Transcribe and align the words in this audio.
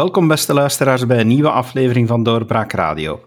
Welkom 0.00 0.28
beste 0.28 0.54
luisteraars 0.54 1.06
bij 1.06 1.20
een 1.20 1.26
nieuwe 1.26 1.50
aflevering 1.50 2.08
van 2.08 2.22
Doorbraak 2.22 2.72
Radio. 2.72 3.20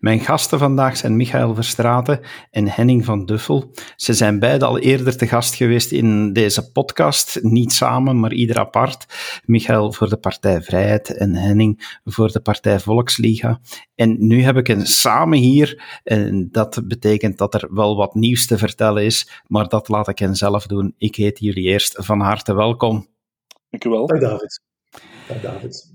Mijn 0.00 0.20
gasten 0.20 0.58
vandaag 0.58 0.96
zijn 0.96 1.16
Michael 1.16 1.54
Verstraten 1.54 2.20
en 2.50 2.68
Henning 2.68 3.04
van 3.04 3.26
Duffel. 3.26 3.70
Ze 3.96 4.14
zijn 4.14 4.38
beide 4.38 4.64
al 4.64 4.78
eerder 4.78 5.16
te 5.16 5.26
gast 5.26 5.54
geweest 5.54 5.92
in 5.92 6.32
deze 6.32 6.72
podcast, 6.72 7.42
niet 7.42 7.72
samen, 7.72 8.20
maar 8.20 8.32
ieder 8.32 8.58
apart. 8.58 9.06
Michael 9.44 9.92
voor 9.92 10.08
de 10.08 10.16
Partij 10.16 10.62
Vrijheid 10.62 11.16
en 11.16 11.34
Henning 11.34 11.98
voor 12.04 12.32
de 12.32 12.40
Partij 12.40 12.80
Volksliga. 12.80 13.60
En 13.94 14.26
nu 14.26 14.42
heb 14.42 14.56
ik 14.56 14.66
hen 14.66 14.86
samen 14.86 15.38
hier, 15.38 16.00
en 16.04 16.48
dat 16.50 16.80
betekent 16.84 17.38
dat 17.38 17.54
er 17.54 17.68
wel 17.74 17.96
wat 17.96 18.14
nieuws 18.14 18.46
te 18.46 18.58
vertellen 18.58 19.04
is, 19.04 19.42
maar 19.46 19.68
dat 19.68 19.88
laat 19.88 20.08
ik 20.08 20.18
hen 20.18 20.34
zelf 20.34 20.66
doen. 20.66 20.94
Ik 20.98 21.14
heet 21.14 21.38
jullie 21.38 21.64
eerst 21.64 21.94
van 22.04 22.20
harte 22.20 22.54
welkom. 22.54 23.06
Dank 23.70 23.84
u 23.84 23.90
wel. 23.90 24.06
Dag 24.06 24.20
David. 24.20 24.60
Dag 25.28 25.40
David. 25.40 25.89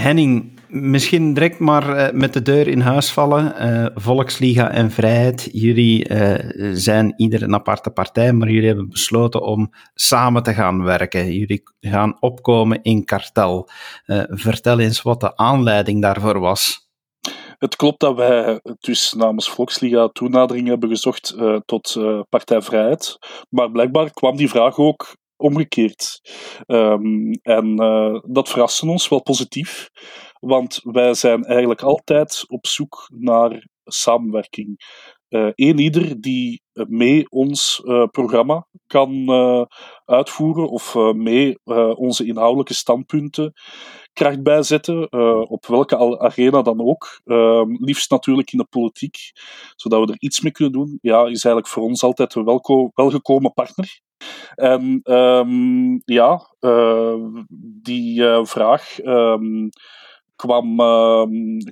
Henning, 0.00 0.60
misschien 0.68 1.34
direct 1.34 1.58
maar 1.58 1.88
uh, 1.88 2.20
met 2.20 2.32
de 2.32 2.42
deur 2.42 2.68
in 2.68 2.80
huis 2.80 3.12
vallen. 3.12 3.54
Uh, 3.60 3.86
Volksliga 3.94 4.70
en 4.70 4.90
Vrijheid, 4.90 5.48
jullie 5.52 6.08
uh, 6.08 6.34
zijn 6.72 7.14
ieder 7.16 7.42
een 7.42 7.54
aparte 7.54 7.90
partij, 7.90 8.32
maar 8.32 8.50
jullie 8.50 8.66
hebben 8.66 8.88
besloten 8.88 9.42
om 9.42 9.70
samen 9.94 10.42
te 10.42 10.54
gaan 10.54 10.82
werken. 10.82 11.32
Jullie 11.32 11.62
gaan 11.80 12.16
opkomen 12.20 12.82
in 12.82 13.04
kartel. 13.04 13.68
vertel 14.28 14.78
eens 14.78 15.02
wat 15.02 15.20
de 15.20 15.36
aanleiding 15.36 16.02
daarvoor 16.02 16.40
was. 16.40 16.88
Het 17.58 17.76
klopt 17.76 18.00
dat 18.00 18.16
wij 18.16 18.60
dus 18.80 19.12
namens 19.12 19.50
Volksliga 19.50 20.08
toenadering 20.08 20.68
hebben 20.68 20.88
gezocht 20.88 21.36
tot 21.64 21.98
Partij 22.28 22.62
Vrijheid, 22.62 23.18
maar 23.50 23.70
blijkbaar 23.70 24.10
kwam 24.10 24.36
die 24.36 24.48
vraag 24.48 24.78
ook 24.78 25.16
omgekeerd. 25.36 26.20
Um, 26.66 27.30
en 27.42 27.82
uh, 27.82 28.20
dat 28.26 28.48
verraste 28.48 28.86
ons 28.86 29.08
wel 29.08 29.22
positief, 29.22 29.90
want 30.40 30.80
wij 30.82 31.14
zijn 31.14 31.44
eigenlijk 31.44 31.82
altijd 31.82 32.44
op 32.48 32.66
zoek 32.66 33.08
naar 33.14 33.66
samenwerking. 33.84 34.92
Uh, 35.28 35.50
een 35.54 35.78
ieder 35.78 36.20
die 36.20 36.62
mee 36.88 37.30
ons 37.30 37.82
programma 38.10 38.66
kan 38.86 39.30
uitvoeren 40.04 40.68
of 40.68 40.94
mee 41.14 41.58
onze 41.94 42.26
inhoudelijke 42.26 42.74
standpunten 42.74 43.52
kracht 44.14 44.42
bijzetten, 44.42 45.12
op 45.48 45.66
welke 45.66 46.18
arena 46.18 46.62
dan 46.62 46.80
ook. 46.80 47.20
Ehm, 47.24 47.70
liefst 47.70 48.10
natuurlijk 48.10 48.52
in 48.52 48.58
de 48.58 48.66
politiek, 48.70 49.16
zodat 49.76 50.06
we 50.06 50.12
er 50.12 50.20
iets 50.20 50.40
mee 50.40 50.52
kunnen 50.52 50.72
doen. 50.72 50.98
Ja, 51.02 51.18
is 51.20 51.44
eigenlijk 51.44 51.68
voor 51.68 51.82
ons 51.82 52.02
altijd 52.02 52.34
een 52.34 52.90
welgekomen 52.94 53.52
partner. 53.52 54.00
En 54.54 55.00
um, 55.04 56.02
ja, 56.04 56.50
uh, 56.60 57.14
die 57.82 58.20
uh, 58.20 58.44
vraag 58.44 59.04
um, 59.04 59.70
kwam, 60.36 60.80
uh, 60.80 61.24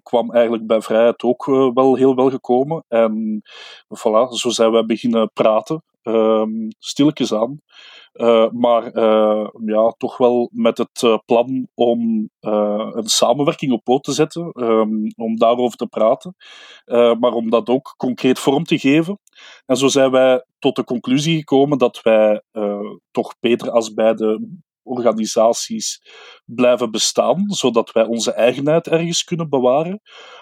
kwam 0.03 0.31
eigenlijk 0.31 0.67
bij 0.67 0.81
Vrijheid 0.81 1.22
ook 1.22 1.48
eh, 1.48 1.70
wel 1.75 1.94
heel 1.94 2.14
wel 2.14 2.31
gekomen. 2.31 2.84
En 2.89 3.42
voilà, 3.89 4.28
zo 4.28 4.48
zijn 4.50 4.70
wij 4.72 4.84
beginnen 4.84 5.31
praten, 5.33 5.83
stilletjes 6.78 7.34
aan. 7.34 7.61
Uh, 8.12 8.50
maar 8.50 8.96
uh, 8.96 9.48
ja, 9.64 9.94
toch 9.96 10.16
wel 10.16 10.50
met 10.52 10.78
het 10.78 11.02
uh, 11.02 11.18
plan 11.24 11.68
om 11.74 12.30
een 12.41 13.08
samenwerking 13.08 13.72
op 13.72 13.84
poot 13.84 14.04
te 14.04 14.12
zetten, 14.12 14.52
um, 14.54 15.06
om 15.16 15.36
daarover 15.36 15.77
te 15.77 15.86
praten, 15.86 16.34
maar 17.20 17.32
om 17.32 17.50
dat 17.50 17.69
ook 17.69 17.94
concreet 17.96 18.38
vorm 18.38 18.64
te 18.64 18.78
geven. 18.78 19.19
En 19.66 19.77
zo 19.77 19.88
zijn 19.88 20.10
wij 20.10 20.44
tot 20.59 20.76
de 20.76 20.84
conclusie 20.84 21.38
gekomen 21.38 21.78
dat 21.78 22.03
wij 22.03 22.42
toch 23.10 23.34
beter 23.41 23.70
als 23.70 23.94
beide 23.94 24.48
organisaties 24.82 26.03
blijven 26.44 26.91
bestaan, 26.91 27.44
zodat 27.47 27.92
wij 27.92 28.04
onze 28.04 28.32
eigenheid 28.32 28.88
ergens 28.88 29.25
kunnen 29.25 29.48
bewaren, 29.48 30.00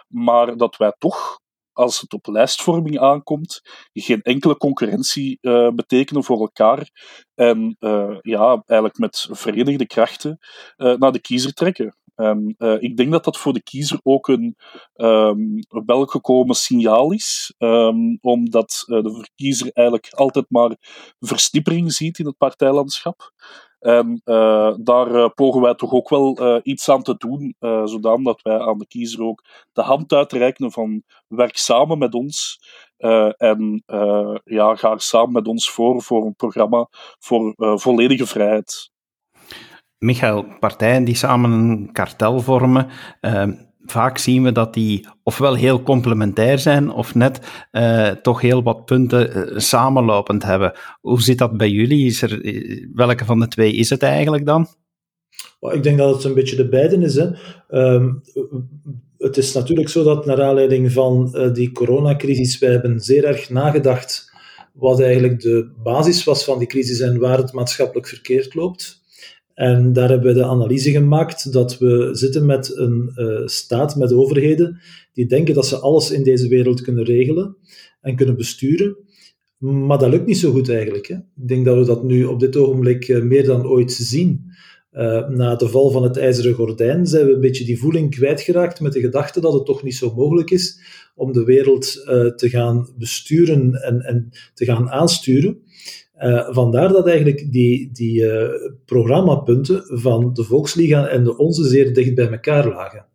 maar 0.09 0.57
dat 0.57 0.77
wij 0.77 0.95
toch 0.99 1.41
als 1.73 2.01
het 2.01 2.13
op 2.13 2.27
lijstvorming 2.27 2.99
aankomt, 2.99 3.61
geen 3.93 4.23
enkele 4.23 4.57
concurrentie 4.57 5.39
uh, 5.41 5.71
betekenen 5.71 6.25
voor 6.25 6.41
elkaar. 6.41 6.91
En 7.35 7.77
uh, 7.81 8.17
ja, 8.21 8.63
eigenlijk 8.67 8.99
met 8.99 9.29
verenigde 9.31 9.87
krachten 9.87 10.39
uh, 10.77 10.97
naar 10.97 11.13
de 11.13 11.21
kiezer 11.21 11.53
trekken. 11.53 11.95
En 12.15 12.55
ik 12.81 12.97
denk 12.97 13.13
dat 13.13 13.25
dat 13.25 13.39
voor 13.39 13.53
de 13.53 13.63
kiezer 13.63 14.01
ook 14.03 14.29
een 14.29 14.57
um, 14.95 15.59
welgekomen 15.69 16.55
signaal 16.55 17.13
is, 17.13 17.55
um, 17.59 18.19
omdat 18.21 18.85
de 18.87 19.29
kiezer 19.35 19.71
eigenlijk 19.73 20.13
altijd 20.15 20.47
maar 20.49 20.77
versnippering 21.19 21.93
ziet 21.93 22.19
in 22.19 22.27
het 22.27 22.37
partijlandschap. 22.37 23.33
En 23.81 24.21
uh, 24.25 24.75
daar 24.77 25.15
uh, 25.15 25.29
pogen 25.35 25.61
wij 25.61 25.75
toch 25.75 25.93
ook 25.93 26.09
wel 26.09 26.41
uh, 26.41 26.61
iets 26.63 26.89
aan 26.89 27.03
te 27.03 27.15
doen, 27.19 27.55
zodat 27.85 28.43
wij 28.43 28.59
aan 28.59 28.79
de 28.79 28.87
kiezer 28.87 29.23
ook 29.23 29.45
de 29.73 29.83
hand 29.83 30.13
uitreiken 30.13 30.73
van 30.73 31.03
werk 31.29 31.57
samen 31.57 31.99
met 31.99 32.15
ons 32.15 32.61
en 33.37 33.83
ja, 34.45 34.75
ga 34.75 34.99
samen 34.99 35.33
met 35.33 35.47
ons 35.47 35.71
voor 35.71 36.03
voor 36.03 36.27
een 36.27 36.35
programma 36.35 36.89
voor 37.19 37.55
volledige 37.57 38.27
vrijheid. 38.27 38.91
Michael, 39.99 40.45
partijen 40.59 41.05
die 41.05 41.15
samen 41.15 41.51
een 41.51 41.93
kartel 41.93 42.41
vormen, 42.41 42.91
vaak 43.91 44.19
zien 44.19 44.43
we 44.43 44.53
dat 44.53 44.75
die 44.75 45.07
ofwel 45.23 45.55
heel 45.55 45.83
complementair 45.83 46.59
zijn 46.59 46.91
of 46.91 47.15
net 47.15 47.41
uh, 47.73 48.09
toch 48.09 48.41
heel 48.41 48.63
wat 48.63 48.85
punten 48.85 49.37
uh, 49.37 49.59
samenlopend 49.59 50.43
hebben. 50.43 50.73
Hoe 51.01 51.23
zit 51.23 51.39
dat 51.39 51.57
bij 51.57 51.69
jullie? 51.69 52.07
Is 52.07 52.23
er, 52.23 52.45
eh, 52.45 52.87
welke 52.95 53.25
van 53.25 53.41
de 53.41 53.49
twee 53.49 53.73
is 53.73 53.91
het 53.91 54.03
eigenlijk 54.03 54.47
dan? 54.47 54.67
ik 55.61 55.83
denk 55.83 55.99
dat 55.99 56.15
het 56.15 56.25
een 56.25 56.35
beetje 56.35 56.57
de 56.57 56.69
beiden 56.69 57.03
is. 57.03 57.17
Um, 57.69 58.23
het 59.19 59.37
is 59.37 59.53
natuurlijk 59.53 59.89
zo 59.89 60.03
dat 60.03 60.27
naar 60.27 60.43
aanleiding 60.43 60.93
van 60.93 61.31
die 61.53 61.73
coronacrisis, 61.73 62.59
wij 62.59 62.71
hebben 62.71 63.01
zeer 63.01 63.25
erg 63.25 63.51
nagedacht 63.51 64.31
wat 64.73 65.01
eigenlijk 65.01 65.41
de 65.41 65.71
basis 65.83 66.25
was 66.25 66.45
van 66.45 66.59
die 66.59 66.69
crisis 66.69 67.01
en 67.01 67.19
waar 67.19 67.39
het 67.39 67.53
maatschappelijk 67.53 68.07
verkeerd 68.07 68.55
loopt. 68.55 69.00
En 69.61 69.93
daar 69.93 70.09
hebben 70.09 70.33
we 70.35 70.39
de 70.39 70.47
analyse 70.47 70.91
gemaakt 70.91 71.53
dat 71.53 71.79
we 71.79 72.09
zitten 72.13 72.47
met 72.47 72.77
een 72.77 73.13
uh, 73.17 73.47
staat, 73.47 73.97
met 73.97 74.13
overheden, 74.13 74.81
die 75.13 75.27
denken 75.27 75.55
dat 75.55 75.67
ze 75.67 75.79
alles 75.79 76.11
in 76.11 76.23
deze 76.23 76.49
wereld 76.49 76.81
kunnen 76.81 77.05
regelen 77.05 77.57
en 78.01 78.17
kunnen 78.17 78.37
besturen. 78.37 78.97
Maar 79.59 79.99
dat 79.99 80.11
lukt 80.11 80.27
niet 80.27 80.39
zo 80.39 80.51
goed 80.51 80.69
eigenlijk. 80.69 81.07
Hè? 81.07 81.15
Ik 81.15 81.49
denk 81.49 81.65
dat 81.65 81.77
we 81.79 81.85
dat 81.85 82.05
nu 82.05 82.25
op 82.25 82.41
dit 82.41 82.57
ogenblik 82.57 83.09
uh, 83.09 83.23
meer 83.23 83.45
dan 83.45 83.67
ooit 83.67 83.93
zien. 83.93 84.45
Uh, 84.93 85.29
na 85.29 85.55
de 85.55 85.69
val 85.69 85.91
van 85.91 86.03
het 86.03 86.17
ijzeren 86.17 86.55
gordijn 86.55 87.07
zijn 87.07 87.27
we 87.27 87.33
een 87.33 87.41
beetje 87.41 87.65
die 87.65 87.79
voeling 87.79 88.11
kwijtgeraakt 88.11 88.81
met 88.81 88.93
de 88.93 89.01
gedachte 89.01 89.41
dat 89.41 89.53
het 89.53 89.65
toch 89.65 89.83
niet 89.83 89.95
zo 89.95 90.15
mogelijk 90.15 90.51
is 90.51 90.81
om 91.15 91.33
de 91.33 91.45
wereld 91.45 91.93
te 92.37 92.49
gaan 92.49 92.89
besturen 92.99 93.75
en, 93.75 94.01
en 94.01 94.29
te 94.55 94.65
gaan 94.65 94.91
aansturen. 94.91 95.59
Uh, 96.19 96.49
vandaar 96.51 96.89
dat 96.89 97.07
eigenlijk 97.07 97.53
die, 97.53 97.91
die 97.93 98.25
programmapunten 98.85 99.83
van 99.87 100.33
de 100.33 100.45
Volksliga 100.45 101.09
en 101.09 101.25
de 101.25 101.37
onze 101.37 101.69
zeer 101.69 101.95
dicht 101.95 102.15
bij 102.15 102.31
elkaar 102.31 102.69
lagen. 102.69 103.07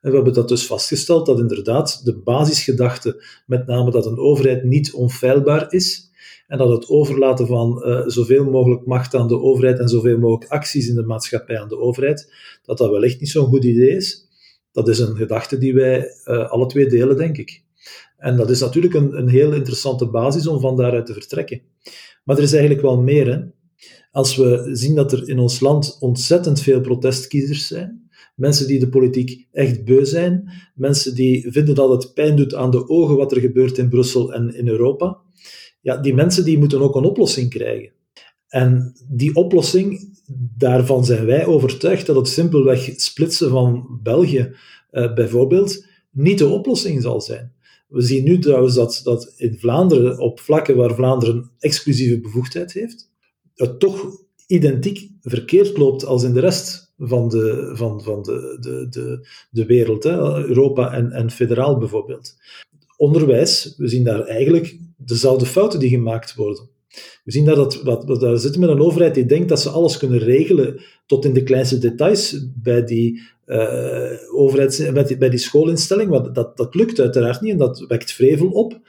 En 0.00 0.10
we 0.10 0.16
hebben 0.16 0.34
dat 0.34 0.48
dus 0.48 0.66
vastgesteld 0.66 1.26
dat 1.26 1.38
inderdaad 1.38 2.04
de 2.04 2.16
basisgedachte, 2.18 3.24
met 3.46 3.66
name 3.66 3.90
dat 3.90 4.06
een 4.06 4.18
overheid 4.18 4.64
niet 4.64 4.92
onfeilbaar 4.92 5.72
is, 5.72 6.10
en 6.46 6.58
dat 6.58 6.70
het 6.70 6.88
overlaten 6.88 7.46
van 7.46 7.82
uh, 7.84 8.02
zoveel 8.06 8.44
mogelijk 8.44 8.86
macht 8.86 9.14
aan 9.14 9.28
de 9.28 9.40
overheid 9.40 9.78
en 9.78 9.88
zoveel 9.88 10.18
mogelijk 10.18 10.50
acties 10.50 10.88
in 10.88 10.94
de 10.94 11.02
maatschappij 11.02 11.60
aan 11.60 11.68
de 11.68 11.78
overheid, 11.78 12.32
dat 12.62 12.78
dat 12.78 12.90
wellicht 12.90 13.20
niet 13.20 13.30
zo'n 13.30 13.46
goed 13.46 13.64
idee 13.64 13.96
is. 13.96 14.28
Dat 14.72 14.88
is 14.88 14.98
een 14.98 15.16
gedachte 15.16 15.58
die 15.58 15.74
wij 15.74 16.08
alle 16.24 16.66
twee 16.66 16.86
delen, 16.86 17.16
denk 17.16 17.38
ik. 17.38 17.62
En 18.16 18.36
dat 18.36 18.50
is 18.50 18.60
natuurlijk 18.60 18.94
een, 18.94 19.18
een 19.18 19.28
heel 19.28 19.52
interessante 19.52 20.06
basis 20.06 20.46
om 20.46 20.60
van 20.60 20.76
daaruit 20.76 21.06
te 21.06 21.12
vertrekken. 21.12 21.62
Maar 22.24 22.36
er 22.36 22.42
is 22.42 22.52
eigenlijk 22.52 22.82
wel 22.82 23.02
meer. 23.02 23.32
Hè? 23.32 23.40
Als 24.10 24.36
we 24.36 24.68
zien 24.72 24.94
dat 24.94 25.12
er 25.12 25.28
in 25.28 25.38
ons 25.38 25.60
land 25.60 25.96
ontzettend 26.00 26.60
veel 26.60 26.80
protestkiezers 26.80 27.66
zijn, 27.66 28.08
mensen 28.36 28.66
die 28.66 28.78
de 28.78 28.88
politiek 28.88 29.46
echt 29.52 29.84
beu 29.84 30.04
zijn, 30.04 30.50
mensen 30.74 31.14
die 31.14 31.52
vinden 31.52 31.74
dat 31.74 31.90
het 31.90 32.14
pijn 32.14 32.36
doet 32.36 32.54
aan 32.54 32.70
de 32.70 32.88
ogen 32.88 33.16
wat 33.16 33.32
er 33.32 33.40
gebeurt 33.40 33.78
in 33.78 33.88
Brussel 33.88 34.32
en 34.32 34.54
in 34.54 34.68
Europa, 34.68 35.20
ja, 35.84 35.96
die 35.96 36.14
mensen 36.14 36.44
die 36.44 36.58
moeten 36.58 36.80
ook 36.80 36.94
een 36.94 37.04
oplossing 37.04 37.50
krijgen. 37.50 37.92
En 38.48 38.92
die 39.08 39.34
oplossing, 39.34 40.18
daarvan 40.56 41.04
zijn 41.04 41.26
wij 41.26 41.46
overtuigd 41.46 42.06
dat 42.06 42.16
het 42.16 42.28
simpelweg 42.28 42.90
splitsen 42.96 43.50
van 43.50 43.98
België 44.02 44.54
uh, 44.92 45.14
bijvoorbeeld 45.14 45.86
niet 46.10 46.38
de 46.38 46.46
oplossing 46.46 47.02
zal 47.02 47.20
zijn. 47.20 47.52
We 47.88 48.02
zien 48.02 48.24
nu 48.24 48.38
trouwens 48.38 48.74
dat, 48.74 49.00
dat 49.04 49.32
in 49.36 49.58
Vlaanderen, 49.58 50.18
op 50.18 50.40
vlakken 50.40 50.76
waar 50.76 50.94
Vlaanderen 50.94 51.50
exclusieve 51.58 52.20
bevoegdheid 52.20 52.72
heeft, 52.72 53.10
het 53.54 53.80
toch 53.80 54.06
identiek 54.46 55.10
verkeerd 55.20 55.76
loopt 55.76 56.04
als 56.04 56.22
in 56.22 56.32
de 56.32 56.40
rest 56.40 56.92
van 56.98 57.28
de, 57.28 57.70
van, 57.74 58.02
van 58.02 58.22
de, 58.22 58.56
de, 58.60 58.86
de, 58.90 59.28
de 59.50 59.66
wereld, 59.66 60.04
hè? 60.04 60.46
Europa 60.46 60.92
en, 60.92 61.12
en 61.12 61.30
federaal 61.30 61.78
bijvoorbeeld. 61.78 62.36
Onderwijs, 62.96 63.74
we 63.76 63.88
zien 63.88 64.04
daar 64.04 64.20
eigenlijk 64.20 64.78
dezelfde 65.06 65.46
fouten 65.46 65.78
die 65.78 65.88
gemaakt 65.88 66.34
worden. 66.34 66.68
We 67.24 67.32
zien 67.32 67.44
dat, 67.44 67.80
dat, 67.84 68.06
dat 68.06 68.40
zitten 68.40 68.60
met 68.60 68.70
een 68.70 68.80
overheid 68.80 69.14
die 69.14 69.26
denkt 69.26 69.48
dat 69.48 69.60
ze 69.60 69.68
alles 69.68 69.96
kunnen 69.96 70.18
regelen 70.18 70.80
tot 71.06 71.24
in 71.24 71.32
de 71.32 71.42
kleinste 71.42 71.78
details 71.78 72.46
bij 72.54 72.84
die 72.84 73.22
overheid, 74.32 74.90
bij, 74.92 75.18
bij 75.18 75.30
die 75.30 75.38
schoolinstelling. 75.38 76.10
Want 76.10 76.34
dat, 76.34 76.56
dat 76.56 76.74
lukt 76.74 77.00
uiteraard 77.00 77.40
niet 77.40 77.52
en 77.52 77.58
dat 77.58 77.84
wekt 77.88 78.12
vrevel 78.12 78.48
op. 78.48 78.80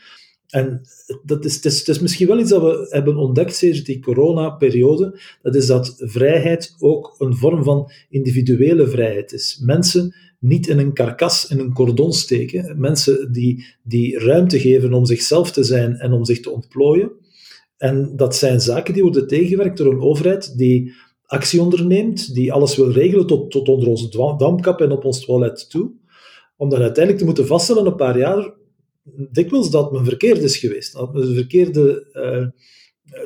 En 0.50 0.82
dat 1.24 1.46
is, 1.46 1.56
het, 1.56 1.66
is, 1.66 1.80
het 1.80 1.88
is 1.88 2.00
misschien 2.00 2.28
wel 2.28 2.40
iets 2.40 2.50
dat 2.50 2.62
we 2.62 2.88
hebben 2.90 3.16
ontdekt 3.16 3.56
sinds 3.56 3.84
die 3.84 4.00
corona-periode. 4.00 5.20
Dat 5.42 5.56
is 5.56 5.66
dat 5.66 5.96
vrijheid 5.98 6.76
ook 6.80 7.16
een 7.18 7.36
vorm 7.36 7.64
van 7.64 7.92
individuele 8.10 8.88
vrijheid 8.88 9.34
is. 9.34 9.62
Mensen 9.64 10.16
niet 10.40 10.68
in 10.68 10.80
een 10.80 10.94
karkas, 10.94 11.48
in 11.48 11.60
een 11.60 11.74
cordon 11.74 12.14
steken. 12.14 12.80
Mensen 12.80 13.32
die, 13.32 13.66
die 13.84 14.20
ruimte 14.20 14.60
geven 14.60 14.94
om 14.94 15.06
zichzelf 15.06 15.52
te 15.52 15.64
zijn 15.64 15.96
en 15.96 16.12
om 16.12 16.26
zich 16.26 16.40
te 16.40 16.52
ontplooien. 16.52 17.12
En 17.78 18.16
dat 18.16 18.36
zijn 18.36 18.62
zaken 18.62 18.94
die 18.94 19.04
worden 19.04 19.28
tegengewerkt 19.28 19.78
door 19.78 19.94
een 19.94 20.02
overheid 20.02 20.58
die 20.58 20.94
actie 21.26 21.62
onderneemt, 21.62 22.34
die 22.34 22.54
alles 22.54 22.76
wil 22.76 22.92
regelen 22.92 23.28
tot, 23.28 23.52
tot 23.52 23.68
onder 23.68 23.88
onze 23.88 24.36
damkap 24.38 24.82
en 24.82 24.92
op 24.92 25.06
ons 25.06 25.26
toilet 25.26 25.70
toe. 25.70 25.92
Om 26.58 26.70
dan 26.70 26.82
uiteindelijk 26.82 27.18
te 27.18 27.26
moeten 27.26 27.48
vaststellen, 27.48 27.86
een 27.86 27.96
paar 27.96 28.18
jaar, 28.18 28.54
dikwijls 29.32 29.70
dat 29.70 29.92
men 29.92 30.06
verkeerd 30.06 30.42
is 30.42 30.58
geweest. 30.58 30.94
Dat 30.94 31.14
men 31.14 31.22
de 31.22 31.34
verkeerde, 31.34 32.08
uh, 32.14 32.48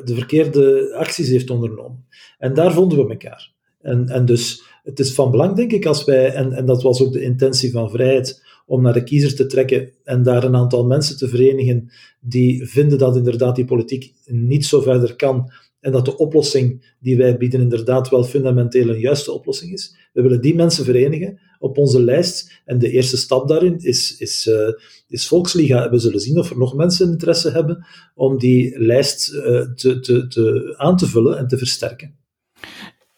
de 0.04 0.14
verkeerde 0.14 0.94
acties 0.94 1.28
heeft 1.28 1.50
ondernomen. 1.50 2.06
En 2.38 2.54
daar 2.54 2.72
vonden 2.72 2.98
we 2.98 3.10
elkaar. 3.10 3.52
En, 3.80 4.08
en 4.08 4.24
dus 4.24 4.62
het 4.90 4.98
is 5.00 5.14
van 5.14 5.30
belang, 5.30 5.56
denk 5.56 5.72
ik, 5.72 5.86
als 5.86 6.04
wij, 6.04 6.32
en, 6.32 6.52
en 6.52 6.66
dat 6.66 6.82
was 6.82 7.02
ook 7.02 7.12
de 7.12 7.22
intentie 7.22 7.70
van 7.70 7.90
vrijheid, 7.90 8.42
om 8.66 8.82
naar 8.82 8.92
de 8.92 9.02
kiezer 9.02 9.34
te 9.34 9.46
trekken 9.46 9.90
en 10.04 10.22
daar 10.22 10.44
een 10.44 10.56
aantal 10.56 10.86
mensen 10.86 11.16
te 11.16 11.28
verenigen 11.28 11.90
die 12.20 12.66
vinden 12.66 12.98
dat 12.98 13.16
inderdaad 13.16 13.56
die 13.56 13.64
politiek 13.64 14.14
niet 14.24 14.66
zo 14.66 14.80
verder 14.80 15.16
kan 15.16 15.52
en 15.80 15.92
dat 15.92 16.04
de 16.04 16.16
oplossing 16.16 16.94
die 17.00 17.16
wij 17.16 17.36
bieden 17.36 17.60
inderdaad 17.60 18.08
wel 18.08 18.24
fundamenteel 18.24 18.88
een 18.88 19.00
juiste 19.00 19.32
oplossing 19.32 19.72
is. 19.72 19.96
We 20.12 20.22
willen 20.22 20.40
die 20.40 20.54
mensen 20.54 20.84
verenigen 20.84 21.40
op 21.58 21.78
onze 21.78 22.02
lijst 22.02 22.62
en 22.64 22.78
de 22.78 22.90
eerste 22.90 23.16
stap 23.16 23.48
daarin 23.48 23.78
is, 23.78 24.16
is, 24.18 24.46
uh, 24.46 24.68
is 25.08 25.28
Volksliga. 25.28 25.90
We 25.90 25.98
zullen 25.98 26.20
zien 26.20 26.38
of 26.38 26.50
er 26.50 26.58
nog 26.58 26.74
mensen 26.74 27.10
interesse 27.10 27.50
hebben 27.50 27.86
om 28.14 28.38
die 28.38 28.78
lijst 28.78 29.32
uh, 29.32 29.42
te, 29.74 30.00
te, 30.00 30.26
te, 30.26 30.74
aan 30.76 30.96
te 30.96 31.06
vullen 31.06 31.38
en 31.38 31.48
te 31.48 31.58
versterken. 31.58 32.19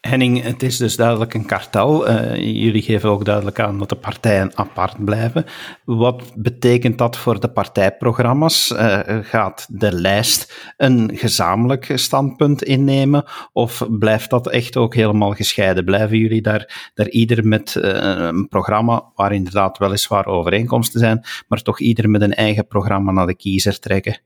Henning, 0.08 0.42
het 0.42 0.62
is 0.62 0.76
dus 0.76 0.96
duidelijk 0.96 1.34
een 1.34 1.46
kartel. 1.46 2.08
Uh, 2.08 2.36
jullie 2.36 2.82
geven 2.82 3.10
ook 3.10 3.24
duidelijk 3.24 3.60
aan 3.60 3.78
dat 3.78 3.88
de 3.88 3.96
partijen 3.96 4.50
apart 4.54 5.04
blijven. 5.04 5.44
Wat 5.84 6.32
betekent 6.34 6.98
dat 6.98 7.16
voor 7.16 7.40
de 7.40 7.48
partijprogramma's? 7.48 8.70
Uh, 8.70 9.00
gaat 9.22 9.66
de 9.70 9.92
lijst 9.92 10.72
een 10.76 11.10
gezamenlijk 11.14 11.92
standpunt 11.94 12.62
innemen? 12.62 13.24
Of 13.52 13.86
blijft 13.98 14.30
dat 14.30 14.48
echt 14.50 14.76
ook 14.76 14.94
helemaal 14.94 15.32
gescheiden? 15.32 15.84
Blijven 15.84 16.18
jullie 16.18 16.42
daar, 16.42 16.90
daar 16.94 17.08
ieder 17.08 17.46
met 17.46 17.74
uh, 17.74 17.84
een 17.84 18.48
programma 18.48 19.04
waar 19.14 19.32
inderdaad 19.32 19.78
weliswaar 19.78 20.26
overeenkomsten 20.26 21.00
zijn, 21.00 21.24
maar 21.48 21.62
toch 21.62 21.80
ieder 21.80 22.10
met 22.10 22.22
een 22.22 22.34
eigen 22.34 22.66
programma 22.66 23.12
naar 23.12 23.26
de 23.26 23.36
kiezer 23.36 23.78
trekken? 23.78 24.20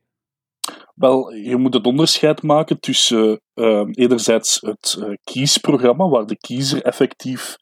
Wel, 0.97 1.33
je 1.33 1.57
moet 1.57 1.75
het 1.75 1.87
onderscheid 1.87 2.43
maken 2.43 2.81
tussen 2.81 3.41
uh, 3.55 3.83
enerzijds 3.93 4.61
het 4.61 4.97
uh, 4.99 5.15
kiesprogramma, 5.25 6.09
waar 6.09 6.27
de 6.27 6.37
kiezer 6.37 6.83
effectief 6.83 7.57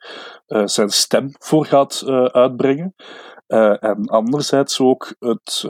uh, 0.47 0.67
zijn 0.67 0.89
stem 0.89 1.31
voor 1.39 1.65
gaat 1.65 2.03
uitbrengen. 2.33 2.95
En 3.47 4.07
anderzijds 4.07 4.81
ook 4.81 5.15
het, 5.19 5.65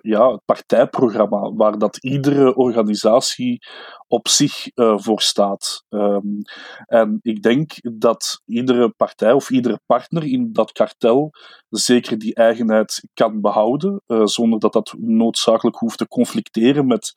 ja, 0.00 0.32
het 0.32 0.44
partijprogramma, 0.44 1.52
waar 1.52 1.78
dat 1.78 1.96
iedere 1.96 2.54
organisatie 2.54 3.58
op 4.06 4.28
zich 4.28 4.66
voor 4.74 5.20
staat. 5.20 5.84
Um, 5.88 6.42
en 6.86 7.18
ik 7.22 7.42
denk 7.42 7.72
dat 7.98 8.42
iedere 8.44 8.88
partij 8.88 9.32
of 9.32 9.50
iedere 9.50 9.80
partner 9.86 10.24
in 10.24 10.52
dat 10.52 10.72
kartel 10.72 11.30
zeker 11.68 12.18
die 12.18 12.34
eigenheid 12.34 13.08
kan 13.14 13.40
behouden, 13.40 14.02
zonder 14.24 14.58
dat 14.58 14.72
dat 14.72 14.94
noodzakelijk 14.98 15.76
hoeft 15.76 15.98
te 15.98 16.08
conflicteren 16.08 16.86
met 16.86 17.12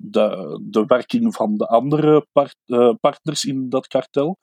de, 0.00 0.58
de 0.70 0.84
werking 0.86 1.34
van 1.34 1.54
de 1.54 1.66
andere 1.66 2.26
part, 2.32 2.56
uh, 2.66 2.92
partners 3.00 3.44
in 3.44 3.68
dat 3.68 3.86
kartel. 3.86 4.36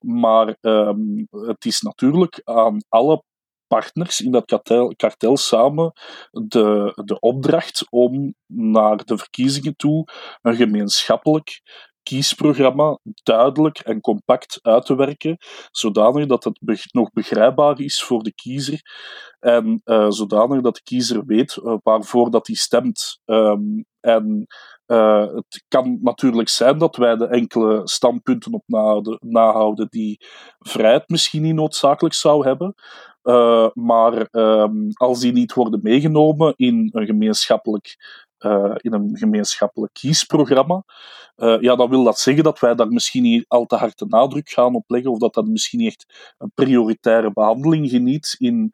Maar 0.00 0.56
um, 0.60 1.26
het 1.30 1.64
is 1.64 1.80
natuurlijk 1.80 2.40
aan 2.44 2.76
alle 2.88 3.22
partners 3.72 4.20
in 4.20 4.30
dat 4.30 4.44
kartel, 4.96 5.36
samen 5.36 5.92
de, 6.30 6.92
de 7.04 7.20
opdracht 7.20 7.86
om 7.90 8.34
naar 8.46 9.04
de 9.04 9.18
verkiezingen 9.18 9.76
toe 9.76 10.08
een 10.42 10.54
gemeenschappelijk 10.54 11.60
kiesprogramma 12.02 12.98
duidelijk 13.22 13.78
en 13.78 14.00
compact 14.00 14.58
uit 14.62 14.86
te 14.86 14.94
werken, 14.94 15.36
zodanig 15.70 16.26
dat 16.26 16.44
het 16.44 16.58
nog 16.90 17.12
begrijpbaar 17.12 17.80
is 17.80 18.02
voor 18.02 18.22
de 18.22 18.34
kiezer 18.34 18.80
en 19.38 19.80
uh, 19.84 20.10
zodanig 20.10 20.60
dat 20.60 20.74
de 20.74 20.82
kiezer 20.82 21.24
weet 21.24 21.56
uh, 21.56 21.76
waarvoor 21.82 22.30
dat 22.30 22.46
hij 22.46 22.56
stemt. 22.56 23.20
Um, 23.24 23.84
en 24.00 24.46
uh, 24.86 25.26
het 25.34 25.64
kan 25.68 25.98
natuurlijk 26.00 26.48
zijn 26.48 26.78
dat 26.78 26.96
wij 26.96 27.16
de 27.16 27.26
enkele 27.26 27.80
standpunten 27.84 28.52
op 28.52 28.64
nahouden 29.20 29.86
die 29.90 30.26
vrijheid 30.58 31.08
misschien 31.08 31.42
niet 31.42 31.54
noodzakelijk 31.54 32.14
zou 32.14 32.46
hebben. 32.46 32.74
Uh, 33.22 33.68
maar 33.74 34.28
um, 34.30 34.88
als 34.92 35.20
die 35.20 35.32
niet 35.32 35.52
worden 35.52 35.80
meegenomen 35.82 36.54
in 36.56 36.88
een 36.92 37.06
gemeenschappelijk 37.06 37.96
uh, 38.38 38.74
in 38.76 38.92
een 38.92 39.10
gemeenschappelijk 39.16 39.92
kiesprogramma, 39.92 40.84
uh, 41.36 41.60
ja, 41.60 41.76
dan 41.76 41.90
wil 41.90 42.04
dat 42.04 42.18
zeggen 42.18 42.44
dat 42.44 42.60
wij 42.60 42.74
daar 42.74 42.88
misschien 42.88 43.22
niet 43.22 43.44
al 43.48 43.66
te 43.66 43.76
hard 43.76 43.98
de 43.98 44.06
nadruk 44.08 44.48
gaan 44.48 44.74
op 44.74 44.90
leggen, 44.90 45.10
of 45.10 45.18
dat 45.18 45.34
dat 45.34 45.46
misschien 45.46 45.78
niet 45.78 45.88
echt 45.88 46.34
een 46.38 46.52
prioritaire 46.54 47.32
behandeling 47.32 47.90
geniet 47.90 48.34
in 48.38 48.70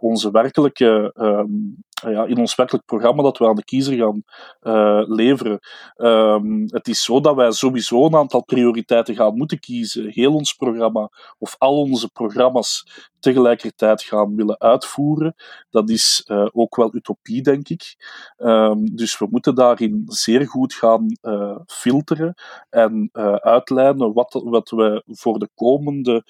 onze 0.00 0.30
werkelijke 0.30 1.14
um, 1.18 1.84
ja, 2.10 2.24
in 2.24 2.38
ons 2.38 2.54
werkelijk 2.54 2.84
programma 2.84 3.22
dat 3.22 3.38
we 3.38 3.48
aan 3.48 3.56
de 3.56 3.64
kiezer 3.64 3.96
gaan 3.96 4.22
uh, 4.62 5.02
leveren. 5.06 5.58
Um, 5.96 6.62
het 6.66 6.88
is 6.88 7.02
zo 7.02 7.20
dat 7.20 7.34
wij 7.34 7.52
sowieso 7.52 8.06
een 8.06 8.16
aantal 8.16 8.44
prioriteiten 8.44 9.14
gaan 9.14 9.36
moeten 9.36 9.60
kiezen. 9.60 10.08
Heel 10.08 10.34
ons 10.34 10.52
programma, 10.52 11.10
of 11.38 11.54
al 11.58 11.80
onze 11.80 12.10
programma's 12.10 12.86
tegelijkertijd 13.20 14.02
gaan 14.02 14.36
willen 14.36 14.60
uitvoeren. 14.60 15.34
Dat 15.70 15.90
is 15.90 16.24
uh, 16.26 16.46
ook 16.52 16.76
wel 16.76 16.94
utopie, 16.94 17.42
denk 17.42 17.68
ik. 17.68 17.96
Um, 18.38 18.96
dus 18.96 19.18
we 19.18 19.26
moeten 19.30 19.54
daarin 19.54 20.02
zeer 20.06 20.46
goed 20.46 20.74
gaan 20.74 21.06
uh, 21.22 21.56
filteren 21.66 22.34
en 22.70 23.08
uitlijnen 23.40 24.12
wat, 24.12 24.40
wat 24.44 24.70
we 24.70 25.02
voor 25.06 25.38
de 25.38 25.48
komende 25.54 26.24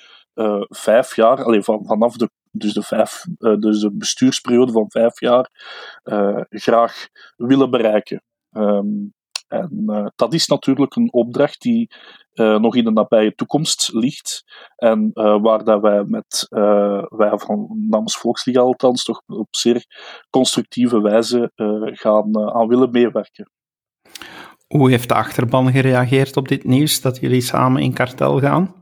vijf 0.69 1.17
jaar, 1.17 1.63
van, 1.63 1.85
vanaf 1.87 2.17
de 2.17 2.31
dus 2.53 2.73
de, 2.73 2.83
vijf, 2.83 3.25
uh, 3.39 3.57
dus 3.57 3.81
de 3.81 3.93
bestuursperiode 3.93 4.73
van 4.73 4.91
vijf 4.91 5.21
jaar, 5.21 5.51
uh, 6.05 6.41
graag 6.49 7.07
willen 7.37 7.71
bereiken. 7.71 8.23
Um, 8.51 9.15
en 9.49 9.83
uh, 9.87 10.07
dat 10.17 10.35
is 10.35 10.47
natuurlijk 10.47 10.97
een 10.97 11.13
opdracht 11.13 11.61
die 11.61 11.91
nog 12.35 12.77
in 12.77 12.85
de 12.85 12.91
nabije 12.91 13.35
toekomst 13.35 13.91
ligt. 13.93 14.45
En 14.77 15.11
waar 15.15 15.65
dat 15.65 15.81
wij 15.81 16.05
met, 16.05 16.47
wij 17.09 17.33
van 17.35 17.87
namens 17.89 18.17
Volksliga 18.17 18.61
althans, 18.61 19.05
toch 19.05 19.23
op 19.27 19.49
zeer 19.51 19.85
constructieve 20.31 21.01
wijze 21.01 21.51
gaan 21.83 22.53
aan 22.53 22.69
willen 22.69 22.91
meewerken. 22.91 23.51
Hoe 24.67 24.91
heeft 24.91 25.09
de 25.09 25.15
achterban 25.15 25.73
gereageerd 25.73 26.37
op 26.37 26.49
dit 26.49 26.65
nieuws 26.65 27.01
dat 27.01 27.21
jullie 27.21 27.41
samen 27.41 27.83
in 27.83 27.93
kartel 27.93 28.41
gaan? 28.41 28.75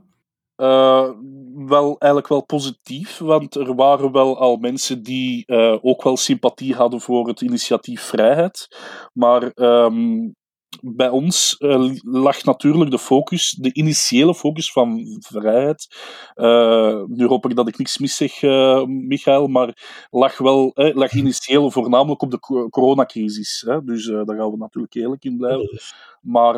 Wel 1.67 1.85
eigenlijk 1.85 2.27
wel 2.27 2.45
positief, 2.45 3.17
want 3.17 3.55
er 3.55 3.75
waren 3.75 4.11
wel 4.11 4.39
al 4.39 4.57
mensen 4.57 5.03
die 5.03 5.43
uh, 5.47 5.77
ook 5.81 6.03
wel 6.03 6.17
sympathie 6.17 6.75
hadden 6.75 7.01
voor 7.01 7.27
het 7.27 7.41
initiatief 7.41 8.01
Vrijheid. 8.01 8.67
Maar 9.13 9.51
um, 9.55 10.35
bij 10.81 11.09
ons 11.09 11.55
uh, 11.59 11.91
lag 12.01 12.43
natuurlijk 12.43 12.91
de 12.91 12.99
focus, 12.99 13.49
de 13.59 13.73
initiële 13.73 14.35
focus 14.35 14.71
van 14.71 15.17
vrijheid. 15.19 15.87
Uh, 16.35 17.03
nu 17.07 17.25
hoop 17.25 17.45
ik 17.45 17.55
dat 17.55 17.67
ik 17.67 17.77
niks 17.77 17.97
mis 17.97 18.15
zeg, 18.15 18.41
uh, 18.41 18.83
Michael, 18.85 19.47
maar 19.47 19.77
lag 20.09 20.37
wel 20.37 20.71
eh, 20.73 20.95
lag 20.95 21.13
initieel 21.13 21.71
voornamelijk 21.71 22.21
op 22.21 22.31
de 22.31 22.39
coronacrisis. 22.69 23.63
Hè? 23.67 23.83
Dus 23.83 24.05
daar 24.05 24.35
gaan 24.35 24.51
we 24.51 24.57
natuurlijk 24.57 24.93
eerlijk 24.93 25.23
in 25.23 25.37
blijven. 25.37 25.79
Maar 26.21 26.55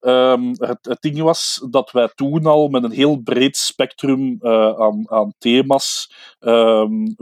Um, 0.00 0.54
het, 0.58 0.96
ding 1.00 1.20
was 1.20 1.66
dat 1.70 1.90
wij 1.90 2.10
toen 2.14 2.46
al 2.46 2.68
met 2.68 2.84
een 2.84 2.90
heel 2.90 3.16
breed 3.16 3.56
spectrum 3.56 4.38
uh, 4.40 4.80
aan, 4.80 5.10
aan, 5.10 5.32
thema's, 5.38 6.12
um, 6.40 7.14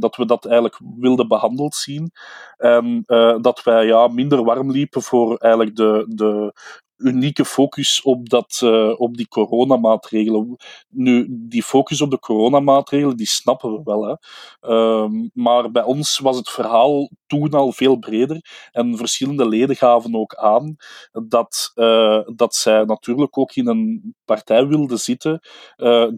dat 0.00 0.16
we 0.16 0.26
dat 0.26 0.44
eigenlijk 0.44 0.80
wilden 0.96 1.28
behandeld 1.28 1.74
zien. 1.74 2.10
En 2.56 3.02
uh, 3.06 3.36
dat 3.40 3.62
wij 3.62 3.86
ja, 3.86 4.08
minder 4.08 4.44
warm 4.44 4.70
liepen 4.70 5.02
voor 5.02 5.36
eigenlijk 5.36 5.76
de, 5.76 6.04
de 6.08 6.52
unieke 7.00 7.44
focus 7.44 8.02
op, 8.02 8.28
dat, 8.28 8.60
uh, 8.64 9.00
op 9.00 9.16
die 9.16 9.28
coronamaatregelen. 9.28 10.56
Nu, 10.88 11.26
die 11.30 11.62
focus 11.62 12.00
op 12.00 12.10
de 12.10 12.18
coronamaatregelen, 12.18 13.16
die 13.16 13.26
snappen 13.26 13.72
we 13.72 13.80
wel. 13.84 14.04
Hè. 14.04 14.14
Uh, 14.74 15.10
maar 15.32 15.70
bij 15.70 15.82
ons 15.82 16.18
was 16.18 16.36
het 16.36 16.50
verhaal 16.50 17.10
toen 17.26 17.50
al 17.50 17.72
veel 17.72 17.96
breder. 17.96 18.68
En 18.72 18.96
verschillende 18.96 19.48
leden 19.48 19.76
gaven 19.76 20.14
ook 20.14 20.34
aan 20.34 20.76
dat, 21.12 21.72
uh, 21.74 22.20
dat 22.34 22.54
zij 22.54 22.84
natuurlijk 22.84 23.38
ook 23.38 23.54
in 23.54 23.66
een 23.66 24.14
partij 24.24 24.66
wilden 24.66 24.98
zitten 24.98 25.40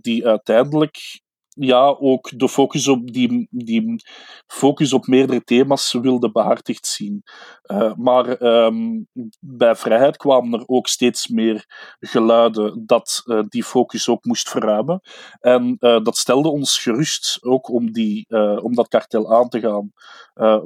die 0.00 0.26
uiteindelijk 0.26 1.20
ja, 1.54 1.96
ook 2.00 2.38
de 2.38 2.48
focus 2.48 2.88
op 2.88 3.12
die, 3.12 3.48
die 3.50 4.02
focus 4.46 4.92
op 4.92 5.06
meerdere 5.06 5.44
thema's 5.44 5.92
wilde 5.92 6.30
behartigd 6.30 6.86
zien. 6.86 7.22
Uh, 7.66 7.94
maar 7.94 8.42
um, 8.42 9.06
bij 9.40 9.76
vrijheid 9.76 10.16
kwamen 10.16 10.60
er 10.60 10.64
ook 10.66 10.86
steeds 10.86 11.28
meer 11.28 11.64
geluiden 12.00 12.82
dat 12.86 13.22
uh, 13.24 13.40
die 13.48 13.64
focus 13.64 14.08
ook 14.08 14.24
moest 14.24 14.48
verruimen. 14.48 15.00
En 15.40 15.76
uh, 15.80 16.00
dat 16.02 16.16
stelde 16.16 16.48
ons 16.48 16.78
gerust 16.78 17.38
ook 17.42 17.68
om, 17.68 17.92
die, 17.92 18.26
om 18.62 18.74
dat 18.74 18.88
kartel 18.88 19.34
aan 19.34 19.48
te 19.48 19.60
gaan. 19.60 19.92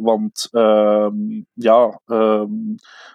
want 0.03 0.49
ehm, 0.51 1.43
ja, 1.53 2.01
ehm, 2.07 2.51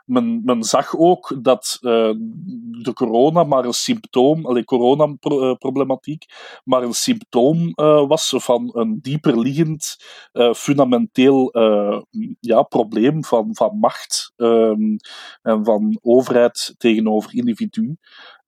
men, 0.05 0.41
men 0.43 0.63
zag 0.63 0.97
ook 0.97 1.37
dat 1.41 1.77
de 1.81 2.91
corona 2.93 3.43
maar 3.43 3.65
een 3.65 3.73
symptoom, 3.73 4.45
alleen 4.45 4.65
coronaproblematiek, 4.65 6.25
maar 6.63 6.83
een 6.83 6.93
symptoom 6.93 7.60
uh, 7.67 8.07
was 8.07 8.33
van 8.37 8.69
een 8.73 8.99
dieperliggend 9.01 9.97
uh, 10.33 10.53
fundamenteel 10.53 11.57
uh, 11.57 12.01
ja, 12.39 12.61
probleem 12.61 13.23
van, 13.23 13.55
van 13.55 13.77
macht 13.77 14.33
um, 14.37 14.95
en 15.41 15.65
van 15.65 15.99
overheid 16.01 16.75
tegenover 16.77 17.35
individu. 17.35 17.97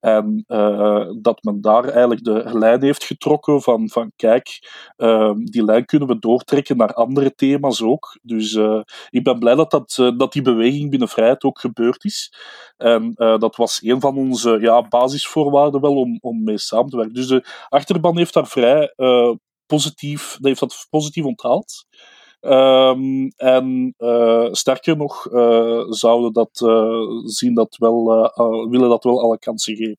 En 0.03 0.43
uh, 0.47 1.05
dat 1.21 1.43
men 1.43 1.61
daar 1.61 1.83
eigenlijk 1.83 2.23
de 2.23 2.57
lijn 2.57 2.83
heeft 2.83 3.03
getrokken 3.03 3.61
van, 3.61 3.89
van 3.89 4.11
kijk, 4.15 4.59
uh, 4.97 5.31
die 5.35 5.63
lijn 5.63 5.85
kunnen 5.85 6.07
we 6.07 6.19
doortrekken 6.19 6.77
naar 6.77 6.93
andere 6.93 7.33
thema's 7.35 7.81
ook. 7.81 8.19
Dus 8.21 8.53
uh, 8.53 8.81
ik 9.09 9.23
ben 9.23 9.39
blij 9.39 9.55
dat, 9.55 9.71
dat, 9.71 10.13
dat 10.17 10.33
die 10.33 10.41
beweging 10.41 10.89
binnen 10.89 11.07
vrijheid 11.07 11.43
ook 11.43 11.59
gebeurd 11.59 12.03
is. 12.03 12.33
En 12.77 13.13
dat 13.15 13.55
was 13.55 13.81
een 13.83 14.01
van 14.01 14.17
onze 14.17 14.57
ja, 14.61 14.87
basisvoorwaarden 14.87 15.81
wel 15.81 15.95
om, 15.95 16.17
om 16.21 16.43
mee 16.43 16.57
samen 16.57 16.89
te 16.89 16.97
werken. 16.97 17.13
Dus 17.13 17.27
de 17.27 17.45
achterban 17.69 18.17
heeft 18.17 18.33
daar 18.33 18.47
vrij 18.47 18.93
positief, 19.65 20.37
heeft 20.41 20.59
dat 20.59 20.87
positief 20.89 21.23
onthaald. 21.23 21.85
Um, 22.45 23.31
en 23.35 23.93
uh, 23.97 24.47
sterker 24.51 24.97
nog, 24.97 25.27
uh, 25.31 25.83
zouden 25.89 26.33
dat 26.33 26.61
uh, 26.63 27.25
zien 27.25 27.53
dat 27.53 27.75
wel, 27.79 28.05
willen 28.69 28.89
dat 28.89 29.03
wel 29.03 29.21
alle 29.21 29.39
kansen 29.39 29.75
geven. 29.75 29.97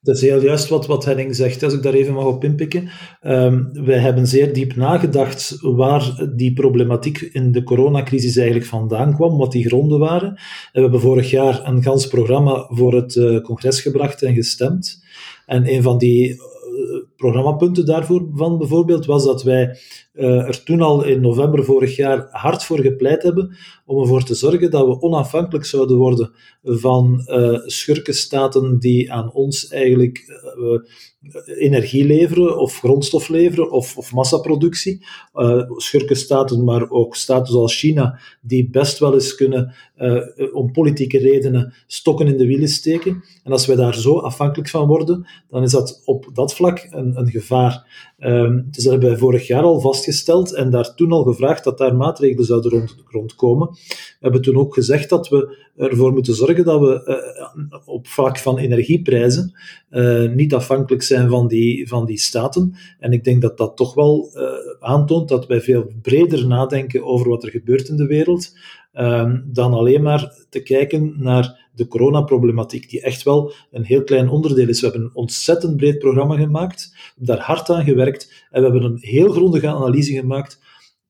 Dat 0.00 0.14
is 0.14 0.20
heel 0.20 0.42
juist 0.42 0.68
wat, 0.68 0.86
wat 0.86 1.04
Henning 1.04 1.36
zegt, 1.36 1.62
als 1.62 1.72
ik 1.72 1.82
daar 1.82 1.92
even 1.92 2.14
mag 2.14 2.24
op 2.24 2.44
inpikken. 2.44 2.88
Um, 3.22 3.70
wij 3.72 3.98
hebben 3.98 4.26
zeer 4.26 4.52
diep 4.52 4.76
nagedacht 4.76 5.58
waar 5.60 6.28
die 6.36 6.52
problematiek 6.52 7.20
in 7.20 7.52
de 7.52 7.62
coronacrisis 7.62 8.36
eigenlijk 8.36 8.66
vandaan 8.66 9.14
kwam, 9.14 9.38
wat 9.38 9.52
die 9.52 9.66
gronden 9.68 9.98
waren. 9.98 10.28
En 10.28 10.38
we 10.72 10.80
hebben 10.80 11.00
vorig 11.00 11.30
jaar 11.30 11.66
een 11.66 11.82
gans 11.82 12.06
programma 12.06 12.66
voor 12.68 12.94
het 12.94 13.42
congres 13.42 13.80
gebracht 13.80 14.22
en 14.22 14.34
gestemd. 14.34 15.04
En 15.46 15.72
een 15.72 15.82
van 15.82 15.98
die 15.98 16.36
programmapunten 17.18 17.86
daarvoor 17.86 18.26
van 18.34 18.58
bijvoorbeeld 18.58 19.06
was 19.06 19.24
dat 19.24 19.42
wij 19.42 19.78
uh, 20.14 20.46
er 20.46 20.62
toen 20.62 20.80
al 20.80 21.04
in 21.04 21.20
november 21.20 21.64
vorig 21.64 21.96
jaar 21.96 22.28
hard 22.30 22.64
voor 22.64 22.78
gepleit 22.78 23.22
hebben 23.22 23.56
om 23.86 24.00
ervoor 24.00 24.22
te 24.22 24.34
zorgen 24.34 24.70
dat 24.70 24.86
we 24.86 25.00
onafhankelijk 25.00 25.64
zouden 25.64 25.96
worden 25.96 26.32
van 26.62 27.26
uh, 27.26 27.58
schurkenstaten 27.64 28.78
die 28.78 29.12
aan 29.12 29.32
ons 29.32 29.68
eigenlijk 29.68 30.24
uh, 30.58 30.80
energie 31.58 32.04
leveren 32.04 32.58
of 32.58 32.78
grondstof 32.78 33.28
leveren 33.28 33.70
of, 33.70 33.96
of 33.96 34.12
massaproductie. 34.12 35.06
schurkenstaten, 35.76 36.64
maar 36.64 36.90
ook 36.90 37.16
staten 37.16 37.52
zoals 37.52 37.78
China, 37.78 38.20
die 38.40 38.70
best 38.70 38.98
wel 38.98 39.14
eens 39.14 39.34
kunnen 39.34 39.74
om 40.52 40.72
politieke 40.72 41.18
redenen 41.18 41.74
stokken 41.86 42.26
in 42.26 42.36
de 42.36 42.46
wielen 42.46 42.68
steken. 42.68 43.24
En 43.44 43.52
als 43.52 43.66
wij 43.66 43.76
daar 43.76 43.94
zo 43.94 44.18
afhankelijk 44.18 44.68
van 44.68 44.86
worden, 44.86 45.26
dan 45.48 45.62
is 45.62 45.70
dat 45.70 46.02
op 46.04 46.30
dat 46.32 46.54
vlak 46.54 46.86
een, 46.90 47.07
een 47.16 47.30
gevaar. 47.30 47.86
Um, 48.18 48.68
dus 48.70 48.82
dat 48.82 48.92
hebben 48.92 49.10
wij 49.10 49.18
vorig 49.18 49.46
jaar 49.46 49.62
al 49.62 49.80
vastgesteld 49.80 50.54
en 50.54 50.70
daar 50.70 50.94
toen 50.94 51.12
al 51.12 51.22
gevraagd 51.22 51.64
dat 51.64 51.78
daar 51.78 51.96
maatregelen 51.96 52.44
zouden 52.44 52.70
rond, 52.70 52.96
rondkomen. 53.06 53.68
We 53.68 54.16
hebben 54.20 54.42
toen 54.42 54.56
ook 54.56 54.74
gezegd 54.74 55.08
dat 55.08 55.28
we 55.28 55.66
ervoor 55.76 56.12
moeten 56.12 56.34
zorgen 56.34 56.64
dat 56.64 56.80
we 56.80 57.02
uh, 57.70 57.78
op 57.84 58.06
vlak 58.06 58.38
van 58.38 58.58
energieprijzen 58.58 59.52
uh, 59.90 60.32
niet 60.32 60.54
afhankelijk 60.54 61.02
zijn 61.02 61.28
van 61.28 61.48
die, 61.48 61.88
van 61.88 62.06
die 62.06 62.18
staten. 62.18 62.74
En 62.98 63.12
ik 63.12 63.24
denk 63.24 63.42
dat 63.42 63.56
dat 63.56 63.76
toch 63.76 63.94
wel 63.94 64.30
uh, 64.34 64.42
aantoont 64.80 65.28
dat 65.28 65.46
wij 65.46 65.60
veel 65.60 65.92
breder 66.02 66.46
nadenken 66.46 67.04
over 67.04 67.28
wat 67.28 67.42
er 67.42 67.50
gebeurt 67.50 67.88
in 67.88 67.96
de 67.96 68.06
wereld, 68.06 68.56
um, 68.92 69.48
dan 69.52 69.72
alleen 69.72 70.02
maar 70.02 70.34
te 70.48 70.62
kijken 70.62 71.14
naar 71.16 71.70
de 71.74 71.86
coronaproblematiek, 71.86 72.90
die 72.90 73.02
echt 73.02 73.22
wel 73.22 73.52
een 73.70 73.84
heel 73.84 74.04
klein 74.04 74.28
onderdeel 74.28 74.68
is. 74.68 74.80
We 74.80 74.86
hebben 74.86 75.04
een 75.04 75.16
ontzettend 75.16 75.76
breed 75.76 75.98
programma 75.98 76.36
gemaakt, 76.36 77.12
daar 77.16 77.38
hard 77.40 77.70
aan 77.70 77.84
gewerkt 77.84 78.46
en 78.50 78.62
we 78.62 78.68
hebben 78.68 78.90
een 78.90 78.98
heel 79.00 79.30
grondige 79.30 79.66
analyse 79.66 80.12
gemaakt. 80.12 80.60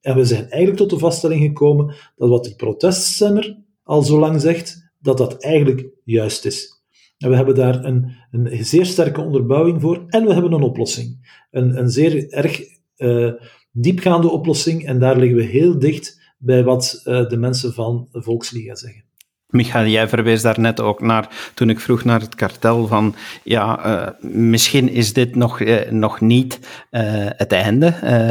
En 0.00 0.16
we 0.16 0.24
zijn 0.24 0.48
eigenlijk 0.48 0.76
tot 0.76 0.90
de 0.90 0.98
vaststelling 0.98 1.42
gekomen 1.42 1.94
dat 2.16 2.28
wat 2.28 2.44
die 2.44 2.54
proteststemmer 2.56 3.58
al 3.82 4.02
zo 4.02 4.18
lang 4.18 4.40
zegt, 4.40 4.90
dat 4.98 5.18
dat 5.18 5.42
eigenlijk 5.42 5.86
juist 6.04 6.44
is. 6.44 6.82
En 7.18 7.30
we 7.30 7.36
hebben 7.36 7.54
daar 7.54 7.84
een, 7.84 8.12
een 8.30 8.64
zeer 8.64 8.86
sterke 8.86 9.20
onderbouwing 9.20 9.80
voor 9.80 10.04
en 10.08 10.24
we 10.24 10.32
hebben 10.32 10.52
een 10.52 10.62
oplossing. 10.62 11.36
Een, 11.50 11.78
een 11.78 11.90
zeer 11.90 12.30
erg 12.30 12.60
uh, 12.96 13.32
diepgaande 13.72 14.30
oplossing 14.30 14.86
en 14.86 14.98
daar 14.98 15.18
liggen 15.18 15.36
we 15.36 15.44
heel 15.44 15.78
dicht 15.78 16.17
bij 16.38 16.64
wat 16.64 17.02
uh, 17.04 17.28
de 17.28 17.36
mensen 17.36 17.72
van 17.72 18.08
Volksliga 18.12 18.74
zeggen. 18.74 19.06
Michael, 19.48 19.86
jij 19.86 20.08
verwees 20.08 20.42
daar 20.42 20.60
net 20.60 20.80
ook 20.80 21.00
naar 21.00 21.52
toen 21.54 21.70
ik 21.70 21.80
vroeg 21.80 22.04
naar 22.04 22.20
het 22.20 22.34
kartel 22.34 22.86
van 22.86 23.14
ja, 23.44 23.86
uh, 23.86 24.30
misschien 24.32 24.88
is 24.88 25.12
dit 25.12 25.34
nog, 25.34 25.60
uh, 25.60 25.90
nog 25.90 26.20
niet 26.20 26.58
uh, 26.90 27.00
het 27.28 27.52
einde, 27.52 27.86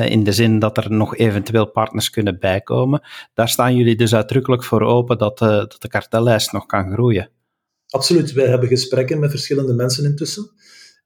in 0.10 0.24
de 0.24 0.32
zin 0.32 0.60
dat 0.60 0.78
er 0.78 0.92
nog 0.92 1.18
eventueel 1.18 1.66
partners 1.66 2.10
kunnen 2.10 2.40
bijkomen. 2.40 3.02
Daar 3.34 3.50
staan 3.50 3.76
jullie 3.76 3.96
dus 3.96 4.16
uitdrukkelijk 4.16 4.64
voor 4.64 4.82
open 4.82 5.18
dat, 5.18 5.38
dat 5.38 5.76
de 5.80 5.88
kartellijst 5.88 6.52
nog 6.52 6.66
kan 6.66 6.92
groeien. 6.92 7.30
Absoluut, 7.90 8.34
wij 8.34 8.48
hebben 8.48 8.70
gesprekken 8.70 9.20
met 9.20 9.30
verschillende 9.30 9.74
mensen 9.74 10.06
intussen. 10.06 10.52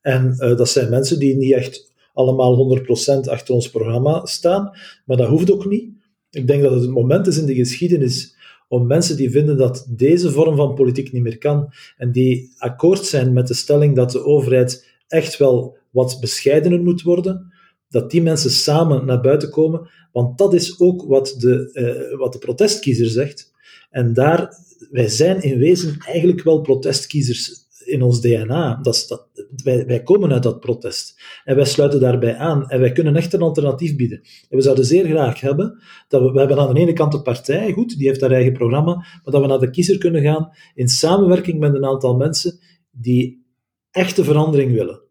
En 0.02 0.36
dat 0.38 0.70
zijn 0.70 0.90
mensen 0.90 1.20
die 1.20 1.36
niet 1.36 1.54
echt 1.54 1.94
allemaal 2.14 2.80
100% 3.26 3.30
achter 3.30 3.54
ons 3.54 3.70
programma 3.70 4.26
staan, 4.26 4.78
maar 5.06 5.18
dat 5.18 5.28
hoeft 5.28 5.52
ook 5.52 5.66
niet. 5.66 6.01
Ik 6.32 6.48
denk 6.48 6.62
dat 6.62 6.72
het 6.72 6.82
het 6.82 6.92
moment 6.92 7.28
is 7.28 7.38
in 7.38 7.46
de 7.46 7.56
geschiedenis 7.56 8.36
om 8.68 8.88
mensen 8.88 9.18
die 9.18 9.32
vinden 9.32 9.58
dat 9.58 9.86
deze 9.90 10.32
vorm 10.32 10.56
van 10.56 10.74
politiek 10.74 11.12
niet 11.12 11.24
meer 11.24 11.38
kan 11.38 11.74
en 11.98 12.12
die 12.12 12.54
akkoord 12.58 13.06
zijn 13.06 13.34
met 13.34 13.48
de 13.48 13.54
stelling 13.54 13.96
dat 13.96 14.12
de 14.12 14.24
overheid 14.24 14.88
echt 15.08 15.38
wel 15.38 15.78
wat 15.90 16.18
bescheidener 16.20 16.82
moet 16.82 17.02
worden, 17.02 17.54
dat 17.90 18.12
die 18.12 18.22
mensen 18.22 18.52
samen 18.52 19.06
naar 19.06 19.22
buiten 19.22 19.50
komen, 19.50 19.90
want 20.12 20.38
dat 20.38 20.54
is 20.54 20.80
ook 20.80 21.06
wat 21.08 21.36
de, 21.38 21.70
uh, 21.74 22.18
wat 22.18 22.34
de 22.34 22.40
protestkiezer 22.40 23.08
zegt. 23.08 23.54
En 23.90 24.14
daar, 24.14 24.54
wij 24.92 25.08
zijn 25.08 25.42
in 25.42 25.58
wezen 25.58 25.98
eigenlijk 26.00 26.44
wel 26.44 26.62
protestkiezers 26.62 27.54
in 27.86 28.02
ons 28.02 28.22
DNA. 28.22 28.80
Dat 28.82 28.96
is 28.96 29.08
dat, 29.08 29.28
wij, 29.64 29.86
wij 29.86 30.04
komen 30.04 30.32
uit 30.32 30.44
dat 30.44 30.60
protest. 30.60 31.22
En 31.44 31.56
wij 31.56 31.66
sluiten 31.66 32.00
daarbij 32.00 32.36
aan. 32.36 32.70
En 32.70 32.80
wij 32.80 32.92
kunnen 32.92 33.16
echt 33.16 33.34
een 33.34 33.42
alternatief 33.42 33.96
bieden. 33.96 34.22
En 34.50 34.58
we 34.58 34.62
zouden 34.62 34.86
zeer 34.86 35.06
graag 35.06 35.40
hebben 35.40 35.82
dat 36.08 36.22
we, 36.22 36.32
we 36.32 36.40
hebben 36.40 36.60
aan 36.60 36.74
de 36.74 36.80
ene 36.80 36.94
kant 36.94 37.12
de 37.12 37.22
partij, 37.22 37.72
goed, 37.72 37.98
die 37.98 38.08
heeft 38.08 38.22
haar 38.22 38.32
eigen 38.32 38.54
programma, 38.54 38.96
maar 38.96 39.22
dat 39.24 39.42
we 39.42 39.48
naar 39.48 39.60
de 39.60 39.70
kiezer 39.70 39.98
kunnen 39.98 40.22
gaan 40.22 40.50
in 40.76 40.88
samenwerking 40.88 41.60
met 41.60 41.74
een 41.74 41.86
aantal 41.86 42.16
mensen 42.16 42.60
die 42.92 43.46
echte 43.92 44.24
verandering 44.24 44.74
willen. 44.74 45.02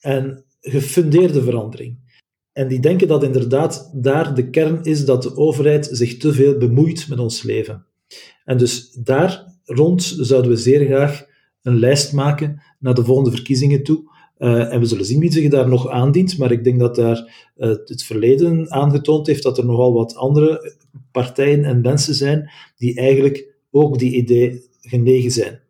En 0.00 0.44
gefundeerde 0.60 1.42
verandering. 1.42 2.00
En 2.52 2.68
die 2.68 2.80
denken 2.80 3.08
dat 3.08 3.22
inderdaad 3.22 3.90
daar 3.94 4.34
de 4.34 4.50
kern 4.50 4.84
is 4.84 5.04
dat 5.04 5.22
de 5.22 5.36
overheid 5.36 5.88
zich 5.92 6.16
te 6.16 6.32
veel 6.32 6.58
bemoeit 6.58 7.08
met 7.08 7.18
ons 7.18 7.42
leven. 7.42 7.86
En 8.44 8.58
dus 8.58 8.92
daar 8.92 9.52
rond 9.64 10.02
zouden 10.02 10.50
we 10.50 10.56
zeer 10.56 10.86
graag 10.86 11.26
een 11.62 11.78
lijst 11.78 12.12
maken 12.12 12.62
naar 12.82 12.94
de 12.94 13.04
volgende 13.04 13.30
verkiezingen 13.30 13.82
toe. 13.82 14.10
Uh, 14.38 14.72
en 14.72 14.80
we 14.80 14.86
zullen 14.86 15.04
zien 15.04 15.20
wie 15.20 15.32
zich 15.32 15.48
daar 15.48 15.68
nog 15.68 15.88
aandient, 15.88 16.38
maar 16.38 16.52
ik 16.52 16.64
denk 16.64 16.78
dat 16.78 16.94
daar 16.94 17.50
uh, 17.56 17.68
het 17.84 18.02
verleden 18.04 18.70
aangetoond 18.70 19.26
heeft 19.26 19.42
dat 19.42 19.58
er 19.58 19.66
nogal 19.66 19.92
wat 19.92 20.16
andere 20.16 20.74
partijen 21.12 21.64
en 21.64 21.80
mensen 21.80 22.14
zijn 22.14 22.50
die 22.76 22.96
eigenlijk 22.96 23.54
ook 23.70 23.98
die 23.98 24.12
idee 24.12 24.62
genegen 24.80 25.30
zijn. 25.30 25.60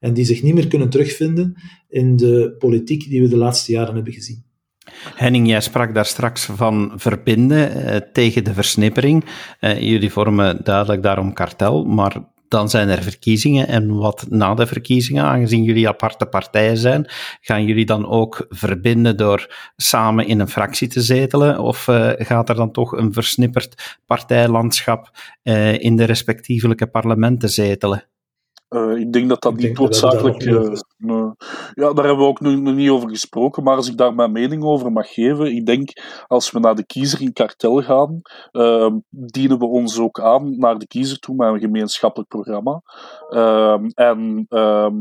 En 0.00 0.14
die 0.14 0.24
zich 0.24 0.42
niet 0.42 0.54
meer 0.54 0.68
kunnen 0.68 0.90
terugvinden 0.90 1.54
in 1.88 2.16
de 2.16 2.54
politiek 2.58 3.08
die 3.08 3.20
we 3.22 3.28
de 3.28 3.36
laatste 3.36 3.72
jaren 3.72 3.94
hebben 3.94 4.12
gezien. 4.12 4.44
Henning, 5.14 5.48
jij 5.48 5.60
sprak 5.60 5.94
daar 5.94 6.06
straks 6.06 6.44
van 6.44 6.92
verbinden 6.96 7.84
eh, 7.84 8.00
tegen 8.12 8.44
de 8.44 8.54
versnippering. 8.54 9.24
Uh, 9.60 9.80
jullie 9.80 10.10
vormen 10.10 10.60
duidelijk 10.64 11.02
daarom 11.02 11.32
kartel, 11.32 11.84
maar 11.84 12.32
dan 12.52 12.70
zijn 12.70 12.88
er 12.88 13.02
verkiezingen. 13.02 13.68
En 13.68 13.96
wat 13.96 14.26
na 14.28 14.54
de 14.54 14.66
verkiezingen, 14.66 15.24
aangezien 15.24 15.62
jullie 15.62 15.88
aparte 15.88 16.26
partijen 16.26 16.76
zijn, 16.76 17.06
gaan 17.40 17.64
jullie 17.64 17.86
dan 17.86 18.08
ook 18.08 18.46
verbinden 18.48 19.16
door 19.16 19.70
samen 19.76 20.26
in 20.26 20.40
een 20.40 20.48
fractie 20.48 20.88
te 20.88 21.00
zetelen? 21.00 21.58
Of 21.58 21.86
uh, 21.86 22.10
gaat 22.16 22.48
er 22.48 22.54
dan 22.54 22.72
toch 22.72 22.92
een 22.92 23.12
versnipperd 23.12 23.98
partijlandschap 24.06 25.10
uh, 25.42 25.78
in 25.78 25.96
de 25.96 26.04
respectievelijke 26.04 26.86
parlementen 26.86 27.48
zetelen? 27.48 28.11
Uh, 28.72 28.96
ik 28.96 29.12
denk 29.12 29.28
dat 29.28 29.42
dat 29.42 29.56
niet 29.56 29.78
noodzakelijk. 29.78 30.44
Uh, 30.44 31.30
ja, 31.74 31.92
daar 31.92 32.04
hebben 32.04 32.16
we 32.16 32.24
ook 32.24 32.40
nog, 32.40 32.74
niet 32.74 32.90
over 32.90 33.08
gesproken. 33.08 33.62
Maar 33.62 33.76
als 33.76 33.88
ik 33.88 33.96
daar 33.96 34.14
mijn 34.14 34.32
mening 34.32 34.62
over 34.64 34.92
mag 34.92 35.12
geven, 35.12 35.54
ik 35.54 35.66
denk 35.66 35.90
als 36.26 36.50
we 36.50 36.58
naar 36.58 36.74
de 36.74 36.86
kiezer 36.86 37.20
in 37.20 37.32
kartel 37.32 37.82
gaan, 37.82 38.20
uh, 38.52 38.90
dienen 39.10 39.58
we 39.58 39.66
ons 39.66 39.98
ook 39.98 40.20
aan 40.20 40.58
naar 40.58 40.78
de 40.78 40.86
kiezer 40.86 41.18
toe 41.18 41.34
met 41.34 41.48
een 41.48 41.60
gemeenschappelijk 41.60 42.28
programma. 42.28 42.82
Ehm, 43.28 43.86
en 43.94 44.46
ehm, 44.48 44.98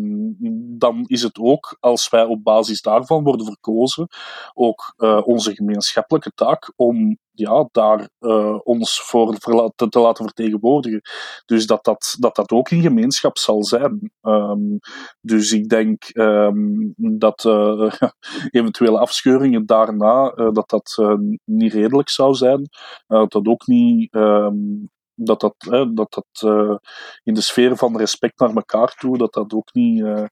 dan 0.77 1.03
is 1.07 1.21
het 1.23 1.39
ook, 1.39 1.77
als 1.79 2.09
wij 2.09 2.23
op 2.23 2.43
basis 2.43 2.81
daarvan 2.81 3.23
worden 3.23 3.45
verkozen, 3.45 4.07
ook 4.53 4.93
onze 5.25 5.55
gemeenschappelijke 5.55 6.31
taak 6.35 6.73
om 6.75 7.17
ja, 7.41 7.67
daar 7.71 8.09
uh, 8.19 8.59
ons 8.63 9.01
voor 9.01 9.35
te, 9.37 9.89
te, 9.89 9.99
laten 9.99 10.25
vertegenwoordigen. 10.25 11.01
Dus 11.45 11.65
dat 11.65 11.83
dat, 11.83 12.15
dat 12.19 12.35
dat 12.35 12.51
ook 12.51 12.69
in 12.69 12.81
gemeenschap 12.81 13.37
zal 13.37 13.63
zijn. 13.63 14.11
Um, 14.21 14.79
dus 15.21 15.51
ik 15.51 15.69
denk 15.69 16.09
um, 16.13 16.93
dat 16.95 17.43
uh, 17.43 17.93
eventuele 18.49 18.99
afscheuringen 18.99 19.65
daarna, 19.65 20.33
uh, 20.35 20.51
dat 20.51 20.69
dat 20.69 20.97
niet 21.45 21.73
redelijk 21.73 22.09
zou 22.09 22.33
zijn. 22.33 22.69
dat 23.07 23.31
dat 23.31 23.47
ook 23.47 23.67
niet 23.67 24.13
um, 24.13 24.89
dat 25.15 25.39
dat, 25.39 25.55
hè, 25.57 25.93
dat, 25.93 26.13
dat 26.13 26.51
uh, 26.51 26.75
in 27.23 27.33
de 27.33 27.41
sfeer 27.41 27.77
van 27.77 27.97
respect 27.97 28.39
naar 28.39 28.55
elkaar 28.55 28.95
toe, 28.99 29.17
dat 29.17 29.33
dat 29.33 29.53
ook 29.53 29.73
niet 29.73 29.99
uh, 29.99 30.23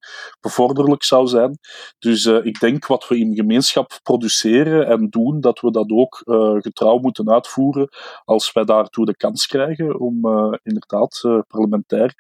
bevorderlijk 0.42 1.04
zou 1.04 1.28
zijn. 1.28 1.58
Dus 2.00 2.26
uh, 2.26 2.46
ik 2.46 2.60
denk 2.60 2.88
wat 2.88 3.08
we 3.08 3.18
in 3.18 3.36
gemeenschap 3.36 4.00
produceren 4.04 4.88
en 4.88 5.10
doen, 5.10 5.42
dat 5.42 5.60
we 5.60 5.72
dat 5.72 5.92
ook 5.92 6.22
getrouw 6.62 6.98
moeten 6.98 7.32
uitvoeren 7.32 7.88
als 8.26 8.52
wij 8.52 8.64
daartoe 8.64 9.06
de 9.06 9.16
kans 9.16 9.48
krijgen 9.48 10.00
om 10.00 10.16
inderdaad 10.64 11.22
parlementair 11.48 12.14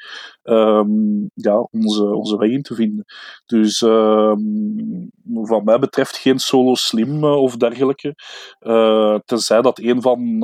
um, 0.43 1.29
ja, 1.33 1.67
onze, 1.71 2.15
onze 2.15 2.37
weg 2.37 2.49
in 2.49 2.61
te 2.61 2.75
vinden. 2.75 3.05
Dus 3.45 3.81
um, 3.81 5.11
wat 5.23 5.63
mij 5.63 5.79
betreft 5.79 6.17
geen 6.17 6.39
solo 6.39 6.75
slim 6.75 7.23
of 7.23 7.57
dergelijke, 7.57 8.15
tenzij 9.25 9.61
dat 9.61 9.79
een 9.79 10.01
van 10.01 10.39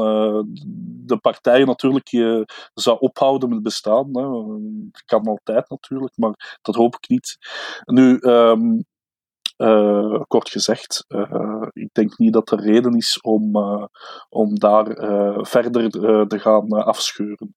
de 1.06 1.18
partijen 1.22 1.68
natuurlijk 1.68 2.10
zou 2.74 2.98
ophouden 3.00 3.50
met 3.50 3.64
bestaan. 3.64 4.18
Hè. 4.18 4.24
Dat 4.92 5.04
kan 5.06 5.28
altijd 5.28 5.70
natuurlijk, 5.70 6.18
maar 6.18 6.60
dat 6.62 6.76
hoop 6.76 6.96
ik 6.96 7.10
niet. 7.10 7.38
Nu, 7.86 8.18
um, 8.22 8.86
uh, 9.58 10.22
kort 10.28 10.50
gezegd, 10.50 11.06
uh, 11.08 11.68
ik 11.72 11.90
denk 11.92 12.18
niet 12.18 12.34
dat 12.34 12.52
er 12.52 12.60
reden 12.60 12.94
is 12.94 13.22
om, 13.22 13.58
uh, 13.58 13.86
om 14.30 14.60
daar 14.60 14.86
verder 15.46 15.90
te 16.28 16.40
gaan 16.40 16.68
afscheuren 16.70 17.56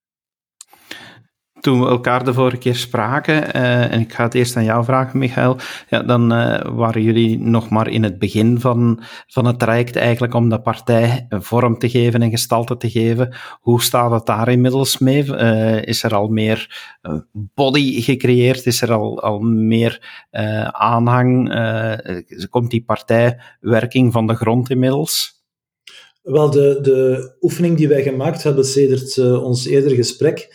toen 1.60 1.80
we 1.80 1.86
elkaar 1.86 2.24
de 2.24 2.32
vorige 2.32 2.56
keer 2.56 2.76
spraken, 2.76 3.56
uh, 3.56 3.92
en 3.92 4.00
ik 4.00 4.12
ga 4.12 4.24
het 4.24 4.34
eerst 4.34 4.56
aan 4.56 4.64
jou 4.64 4.84
vragen, 4.84 5.18
Michael, 5.18 5.56
ja, 5.88 6.02
dan 6.02 6.32
uh, 6.32 6.60
waren 6.64 7.02
jullie 7.02 7.38
nog 7.38 7.68
maar 7.68 7.88
in 7.88 8.02
het 8.02 8.18
begin 8.18 8.60
van, 8.60 9.02
van 9.26 9.44
het 9.44 9.58
traject 9.58 9.96
eigenlijk 9.96 10.34
om 10.34 10.48
de 10.48 10.60
partij 10.60 11.26
vorm 11.28 11.78
te 11.78 11.88
geven 11.88 12.22
en 12.22 12.30
gestalte 12.30 12.76
te 12.76 12.90
geven. 12.90 13.34
Hoe 13.60 13.82
staat 13.82 14.10
het 14.10 14.26
daar 14.26 14.48
inmiddels 14.48 14.98
mee? 14.98 15.24
Uh, 15.24 15.82
is 15.82 16.02
er 16.02 16.14
al 16.14 16.28
meer 16.28 16.86
body 17.54 18.00
gecreëerd? 18.00 18.66
Is 18.66 18.82
er 18.82 18.92
al, 18.92 19.22
al 19.22 19.38
meer 19.40 20.26
aanhang? 20.72 21.26
komt 22.50 22.70
die 22.70 22.84
partijwerking 22.84 24.12
van 24.12 24.26
de 24.26 24.34
grond 24.34 24.70
inmiddels? 24.70 25.42
Wel, 26.22 26.50
de, 26.50 26.78
de 26.82 27.30
oefening 27.40 27.76
die 27.76 27.88
wij 27.88 28.02
gemaakt 28.02 28.42
hebben 28.42 28.64
sedert 28.64 29.18
ons 29.18 29.66
eerder 29.66 29.90
gesprek, 29.90 30.48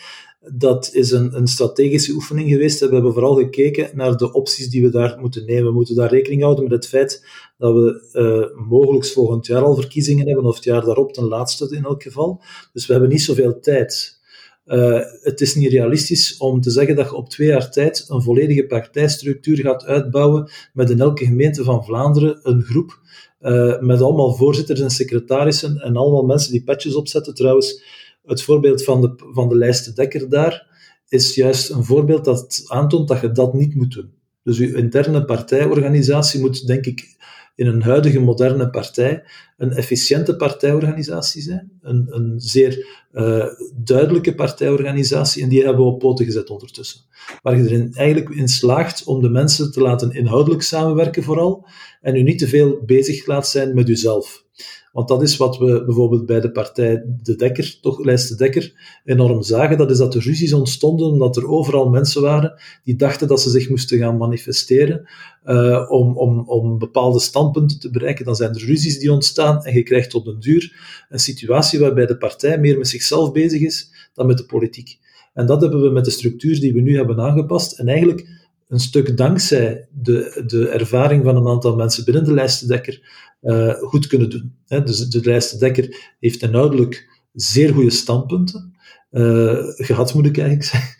dat 0.51 0.89
is 0.93 1.11
een, 1.11 1.35
een, 1.35 1.47
strategische 1.47 2.13
oefening 2.13 2.49
geweest. 2.49 2.79
We 2.79 2.93
hebben 2.93 3.13
vooral 3.13 3.35
gekeken 3.35 3.89
naar 3.93 4.17
de 4.17 4.33
opties 4.33 4.69
die 4.69 4.81
we 4.81 4.89
daar 4.89 5.17
moeten 5.19 5.45
nemen. 5.45 5.65
We 5.65 5.71
moeten 5.71 5.95
daar 5.95 6.09
rekening 6.09 6.41
houden 6.41 6.63
met 6.63 6.73
het 6.73 6.87
feit 6.87 7.25
dat 7.57 7.73
we 7.73 8.09
uh, 8.13 8.67
mogelijk 8.67 9.05
volgend 9.05 9.45
jaar 9.45 9.63
al 9.63 9.75
verkiezingen 9.75 10.27
hebben, 10.27 10.45
of 10.45 10.55
het 10.55 10.63
jaar 10.63 10.85
daarop 10.85 11.13
ten 11.13 11.27
laatste 11.27 11.75
in 11.75 11.83
elk 11.83 12.03
geval. 12.03 12.41
Dus 12.73 12.85
we 12.85 12.91
hebben 12.91 13.11
niet 13.11 13.21
zoveel 13.21 13.59
tijd. 13.59 14.21
Uh, 14.65 14.99
het 15.21 15.41
is 15.41 15.55
niet 15.55 15.71
realistisch 15.71 16.37
om 16.37 16.61
te 16.61 16.71
zeggen 16.71 16.95
dat 16.95 17.09
je 17.09 17.15
op 17.15 17.29
twee 17.29 17.47
jaar 17.47 17.71
tijd 17.71 18.05
een 18.07 18.21
volledige 18.21 18.65
partijstructuur 18.65 19.57
gaat 19.57 19.85
uitbouwen 19.85 20.51
met 20.73 20.89
in 20.89 20.99
elke 20.99 21.25
gemeente 21.25 21.63
van 21.63 21.85
Vlaanderen 21.85 22.39
een 22.43 22.61
groep 22.61 23.01
uh, 23.41 23.79
met 23.79 24.01
allemaal 24.01 24.33
voorzitters 24.33 24.79
en 24.79 24.89
secretarissen 24.89 25.77
en 25.77 25.95
allemaal 25.95 26.23
mensen 26.23 26.51
die 26.51 26.63
petjes 26.63 26.95
opzetten. 26.95 27.33
Trouwens, 27.33 27.83
het 28.25 28.41
voorbeeld 28.41 28.83
van 28.83 29.01
de, 29.01 29.13
van 29.17 29.49
de 29.49 29.55
lijst 29.55 29.95
Dekker 29.95 30.29
daar 30.29 30.71
is 31.07 31.35
juist 31.35 31.69
een 31.69 31.83
voorbeeld 31.83 32.25
dat 32.25 32.63
aantoont 32.67 33.07
dat 33.07 33.21
je 33.21 33.31
dat 33.31 33.53
niet 33.53 33.75
moet 33.75 33.93
doen. 33.93 34.13
Dus 34.43 34.57
je 34.57 34.75
interne 34.75 35.25
partijorganisatie 35.25 36.39
moet, 36.39 36.67
denk 36.67 36.85
ik, 36.85 37.15
in 37.55 37.67
een 37.67 37.81
huidige 37.81 38.19
moderne 38.19 38.69
partij 38.69 39.23
een 39.57 39.71
efficiënte 39.71 40.35
partijorganisatie 40.35 41.41
zijn. 41.41 41.71
Een, 41.81 42.07
een 42.09 42.33
zeer 42.37 43.01
uh, 43.13 43.45
duidelijke 43.75 44.35
partijorganisatie. 44.35 45.43
En 45.43 45.49
die 45.49 45.63
hebben 45.63 45.85
we 45.85 45.91
op 45.91 45.99
poten 45.99 46.25
gezet 46.25 46.49
ondertussen. 46.49 47.01
Waar 47.41 47.57
je 47.57 47.63
erin 47.63 47.93
eigenlijk 47.93 48.29
in 48.29 48.47
slaagt 48.47 49.03
om 49.03 49.21
de 49.21 49.29
mensen 49.29 49.71
te 49.71 49.81
laten 49.81 50.11
inhoudelijk 50.11 50.61
samenwerken 50.61 51.23
vooral. 51.23 51.67
En 52.01 52.15
u 52.15 52.21
niet 52.21 52.39
te 52.39 52.47
veel 52.47 52.81
bezig 52.85 53.25
laat 53.25 53.47
zijn 53.47 53.73
met 53.73 53.89
uzelf. 53.89 54.45
Want 54.93 55.07
dat 55.07 55.21
is 55.21 55.37
wat 55.37 55.57
we 55.57 55.83
bijvoorbeeld 55.85 56.25
bij 56.25 56.39
de 56.39 56.51
partij 56.51 57.03
De 57.23 57.35
Dekker, 57.35 57.77
toch 57.81 58.03
lijst 58.03 58.29
De 58.29 58.35
Dekker, 58.35 58.73
enorm 59.05 59.43
zagen. 59.43 59.77
Dat 59.77 59.91
is 59.91 59.97
dat 59.97 60.15
er 60.15 60.21
ruzies 60.21 60.53
ontstonden 60.53 61.07
omdat 61.07 61.37
er 61.37 61.47
overal 61.47 61.89
mensen 61.89 62.21
waren 62.21 62.61
die 62.83 62.95
dachten 62.95 63.27
dat 63.27 63.41
ze 63.41 63.49
zich 63.49 63.69
moesten 63.69 63.97
gaan 63.97 64.17
manifesteren 64.17 65.09
uh, 65.45 65.85
om, 65.89 66.17
om, 66.17 66.39
om 66.39 66.77
bepaalde 66.77 67.19
standpunten 67.19 67.79
te 67.79 67.89
bereiken. 67.89 68.25
Dan 68.25 68.35
zijn 68.35 68.53
er 68.55 68.65
ruzies 68.65 68.99
die 68.99 69.11
ontstaan 69.11 69.63
en 69.63 69.73
je 69.73 69.83
krijgt 69.83 70.15
op 70.15 70.25
den 70.25 70.39
duur 70.39 70.75
een 71.09 71.19
situatie 71.19 71.79
waarbij 71.79 72.05
de 72.05 72.17
partij 72.17 72.59
meer 72.59 72.77
met 72.77 72.87
zichzelf 72.87 73.31
bezig 73.31 73.61
is 73.61 73.89
dan 74.13 74.27
met 74.27 74.37
de 74.37 74.45
politiek. 74.45 74.99
En 75.33 75.45
dat 75.45 75.61
hebben 75.61 75.81
we 75.81 75.89
met 75.89 76.05
de 76.05 76.11
structuur 76.11 76.59
die 76.59 76.73
we 76.73 76.81
nu 76.81 76.95
hebben 76.95 77.19
aangepast. 77.19 77.79
En 77.79 77.87
eigenlijk 77.87 78.42
een 78.73 78.79
stuk 78.79 79.17
dankzij 79.17 79.87
de, 79.91 80.43
de 80.47 80.67
ervaring 80.67 81.23
van 81.23 81.35
een 81.35 81.47
aantal 81.47 81.75
mensen 81.75 82.05
binnen 82.05 82.23
de 82.23 82.33
lijstendekker 82.33 83.01
uh, 83.41 83.73
goed 83.73 84.07
kunnen 84.07 84.29
doen. 84.29 84.55
Dus 84.67 85.09
de 85.09 85.21
lijstendekker 85.23 86.13
heeft 86.19 86.41
inhoudelijk 86.41 87.21
zeer 87.33 87.73
goede 87.73 87.89
standpunten. 87.89 88.71
Uh, 89.11 89.57
gehad, 89.61 90.13
moet 90.13 90.25
ik 90.25 90.37
eigenlijk 90.37 90.69
zeggen. 90.73 90.95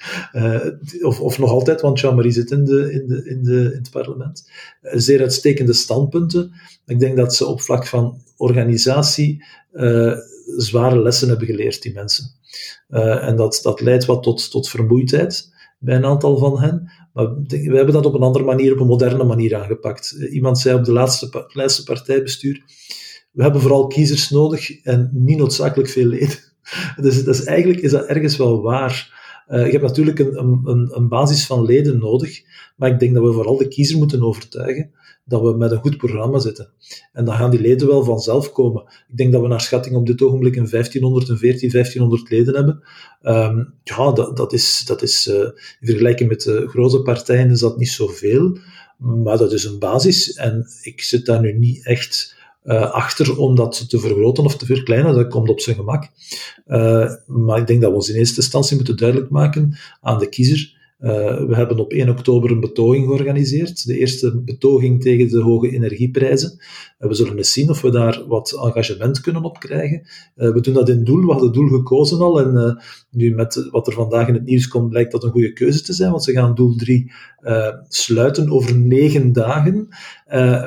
Uh, 1.00 1.06
of, 1.06 1.20
of 1.20 1.40
nog 1.40 1.50
altijd, 1.50 1.82
want 1.82 2.00
Jean-Marie 2.00 2.32
zit 2.32 2.52
in, 2.52 2.66
de, 2.66 2.94
in, 2.94 3.08
de, 3.08 3.24
in, 3.26 3.78
het 3.78 3.90
parlement. 3.92 4.50
Zeer 4.82 5.22
uitstekende 5.22 5.74
standpunten. 5.74 6.52
Ik 6.86 7.00
denk 7.00 7.18
dat 7.18 7.36
ze 7.36 7.46
op 7.46 7.62
vlak 7.62 7.88
van 7.88 8.22
organisatie 8.38 9.46
zware 10.58 11.02
lessen 11.02 11.28
hebben 11.28 11.48
geleerd, 11.48 11.82
die 11.82 11.94
mensen. 11.94 12.26
en 12.88 13.36
dat, 13.36 13.60
dat 13.64 13.82
leidt 13.82 14.06
wat 14.06 14.24
tot, 14.24 14.52
tot 14.52 14.70
vermoeidheid 14.70 15.52
bij 15.84 15.96
een 15.96 16.06
aantal 16.06 16.38
van 16.38 16.60
hen. 16.60 16.92
Maar 17.14 17.36
we 17.48 17.76
hebben 17.76 17.94
dat 17.94 18.06
op 18.06 18.14
een 18.14 18.22
andere 18.22 18.46
manier, 18.46 18.74
op 18.74 18.80
een 18.80 18.88
moderne 18.88 19.24
manier 19.24 19.56
aangepakt. 19.56 20.12
Iemand 20.12 20.60
zei 20.60 20.76
op 20.76 20.86
de 20.86 20.92
laatste, 20.92 21.46
laatste 21.48 21.84
partijbestuur, 21.84 22.64
we 23.32 23.44
hebben 23.44 23.62
vooral 23.62 23.88
kiezers 23.88 24.30
nodig 24.30 24.82
en 24.84 25.10
niet 25.14 25.38
noodzakelijk 25.38 25.90
veel 25.90 26.06
leden. 26.06 26.38
Dus, 27.02 27.24
dus 27.24 27.44
eigenlijk 27.44 27.82
is 27.82 27.92
dat 27.92 28.06
ergens 28.06 28.38
wel 28.38 28.62
waar. 28.62 29.22
Uh, 29.48 29.66
je 29.66 29.72
hebt 29.72 29.84
natuurlijk 29.84 30.20
een, 30.20 30.62
een, 30.64 30.90
een 30.92 31.08
basis 31.08 31.46
van 31.46 31.66
leden 31.66 32.00
nodig, 32.00 32.42
maar 32.76 32.90
ik 32.90 33.00
denk 33.00 33.14
dat 33.14 33.24
we 33.24 33.34
vooral 33.34 33.58
de 33.58 33.68
kiezer 33.68 33.98
moeten 33.98 34.24
overtuigen 34.24 34.92
dat 35.26 35.42
we 35.42 35.54
met 35.54 35.72
een 35.72 35.80
goed 35.80 35.98
programma 35.98 36.40
zitten. 36.40 36.70
En 37.14 37.26
dan 37.26 37.36
gaan 37.36 37.52
die 37.52 37.62
leden 37.62 37.88
wel 37.88 38.04
vanzelf 38.04 38.52
komen. 38.52 38.82
Ik 38.82 39.18
denk 39.18 39.32
dat 39.32 39.42
we 39.42 39.48
naar 39.48 39.62
schatting 39.62 39.96
op 39.96 40.06
dit 40.06 40.22
ogenblik 40.22 40.56
een 40.56 40.70
1514, 40.70 41.70
1500 41.72 42.30
leden 42.30 42.56
hebben. 42.56 42.84
Um, 43.22 43.74
ja, 43.84 44.12
dat, 44.12 44.38
dat 44.38 44.54
is, 44.54 44.84
dat 44.86 45.02
is 45.02 45.28
uh, 45.28 45.36
in 45.36 45.88
vergelijking 45.88 46.30
met 46.30 46.42
de 46.42 46.68
grote 46.68 47.02
partijen 47.02 47.50
is 47.50 47.60
dat 47.60 47.78
niet 47.78 47.90
zoveel, 47.90 48.58
maar 48.98 49.38
dat 49.38 49.54
is 49.54 49.64
een 49.64 49.80
basis. 49.80 50.34
En 50.34 50.68
ik 50.82 51.02
zit 51.02 51.26
daar 51.26 51.42
nu 51.42 51.58
niet 51.58 51.86
echt 51.86 52.36
uh, 52.64 52.92
achter 52.92 53.38
om 53.38 53.56
dat 53.56 53.90
te 53.90 54.00
vergroten 54.00 54.44
of 54.44 54.58
te 54.58 54.66
verkleinen. 54.66 55.16
Dat 55.16 55.28
komt 55.28 55.50
op 55.50 55.60
zijn 55.60 55.76
gemak. 55.76 56.10
Uh, 56.68 57.12
maar 57.26 57.60
ik 57.60 57.68
denk 57.68 57.82
dat 57.82 57.90
we 57.90 57.96
ons 57.96 58.10
in 58.10 58.16
eerste 58.16 58.42
instantie 58.42 58.76
moeten 58.76 58.98
duidelijk 58.98 59.30
maken 59.30 59.78
aan 60.02 60.20
de 60.20 60.30
kiezer 60.30 60.82
we 61.48 61.56
hebben 61.56 61.80
op 61.80 61.92
1 61.92 62.10
oktober 62.10 62.52
een 62.52 62.60
betoging 62.60 63.06
georganiseerd. 63.06 63.86
De 63.86 63.98
eerste 63.98 64.42
betoging 64.46 65.02
tegen 65.02 65.30
de 65.30 65.42
hoge 65.42 65.72
energieprijzen. 65.72 66.60
We 67.08 67.14
zullen 67.14 67.38
eens 67.38 67.54
zien 67.54 67.70
of 67.70 67.82
we 67.82 67.92
daar 67.92 68.24
wat 68.28 68.60
engagement 68.64 69.22
kunnen 69.22 69.44
op 69.44 69.60
krijgen. 69.60 70.08
we 70.36 70.62
doen 70.62 70.74
dat 70.74 70.90
in 70.90 71.04
doel. 71.04 71.26
We 71.26 71.32
hadden 71.32 71.54
doel 71.54 71.68
gekozen 71.68 72.20
al. 72.20 72.40
En 72.40 72.82
nu 73.10 73.36
met 73.36 73.68
wat 73.72 73.88
er 73.88 73.94
vandaag 73.94 74.28
in 74.28 74.34
het 74.34 74.46
nieuws 74.46 74.68
komt, 74.68 74.90
blijkt 74.90 75.12
dat 75.12 75.24
een 75.24 75.32
goede 75.32 75.54
keuze 75.54 75.82
te 75.82 75.94
zijn. 75.94 76.12
Want 76.12 76.24
ze 76.24 76.32
gaan 76.32 76.56
doel 76.56 76.76
3 76.76 77.12
sluiten 77.88 78.50
over 78.50 78.78
negen 78.78 79.34
dagen. 79.34 79.88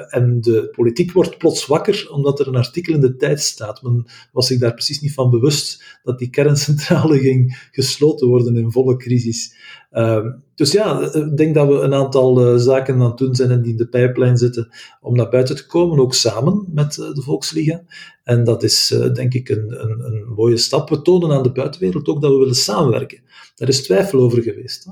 en 0.08 0.40
de 0.40 0.68
politiek 0.72 1.12
wordt 1.12 1.38
plots 1.38 1.66
wakker 1.66 2.08
omdat 2.10 2.40
er 2.40 2.48
een 2.48 2.56
artikel 2.56 2.94
in 2.94 3.00
de 3.00 3.16
tijd 3.16 3.40
staat. 3.40 3.82
Men 3.82 4.06
was 4.32 4.46
zich 4.46 4.58
daar 4.58 4.74
precies 4.74 5.00
niet 5.00 5.14
van 5.14 5.30
bewust 5.30 5.98
dat 6.02 6.18
die 6.18 6.30
kerncentrale 6.30 7.18
ging 7.26 7.68
gesloten 7.70 8.28
worden 8.28 8.56
in 8.56 8.70
volle 8.70 8.96
crisis. 8.96 9.54
Ehm, 9.90 10.30
dus 10.56 10.72
ja, 10.72 11.12
ik 11.12 11.36
denk 11.36 11.54
dat 11.54 11.68
we 11.68 11.74
een 11.74 11.94
aantal 11.94 12.52
uh, 12.52 12.60
zaken 12.60 12.94
aan 12.94 13.00
het 13.00 13.18
doen 13.18 13.34
zijn 13.34 13.50
en 13.50 13.62
die 13.62 13.70
in 13.70 13.76
de 13.76 13.88
pijplijn 13.88 14.36
zitten 14.36 14.68
om 15.00 15.16
naar 15.16 15.28
buiten 15.28 15.56
te 15.56 15.66
komen, 15.66 15.98
ook 15.98 16.14
samen 16.14 16.64
met 16.72 16.96
uh, 16.96 17.14
de 17.14 17.22
Volksliga. 17.22 17.82
En 18.24 18.44
dat 18.44 18.62
is 18.62 18.94
denk 19.12 19.34
ik 19.34 19.48
een, 19.48 19.82
een, 19.82 20.00
een, 20.00 20.32
mooie 20.36 20.56
stap. 20.56 20.88
We 20.88 21.02
tonen 21.02 21.32
aan 21.32 21.42
de 21.42 21.52
buitenwereld 21.52 22.08
ook 22.08 22.20
dat 22.20 22.30
we 22.30 22.38
willen 22.38 22.54
samenwerken. 22.54 23.20
Daar 23.54 23.68
is 23.68 23.82
twijfel 23.82 24.18
over 24.18 24.42
geweest. 24.42 24.86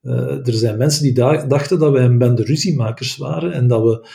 Hè. 0.00 0.42
er 0.42 0.52
zijn 0.52 0.78
mensen 0.78 1.02
die 1.02 1.12
dachten 1.48 1.78
dat 1.78 1.92
wij 1.92 2.04
een 2.04 2.18
bende 2.18 2.44
ruziemakers 2.44 3.16
waren 3.16 3.52
en 3.52 3.68
dat 3.68 3.82
we 3.82 4.08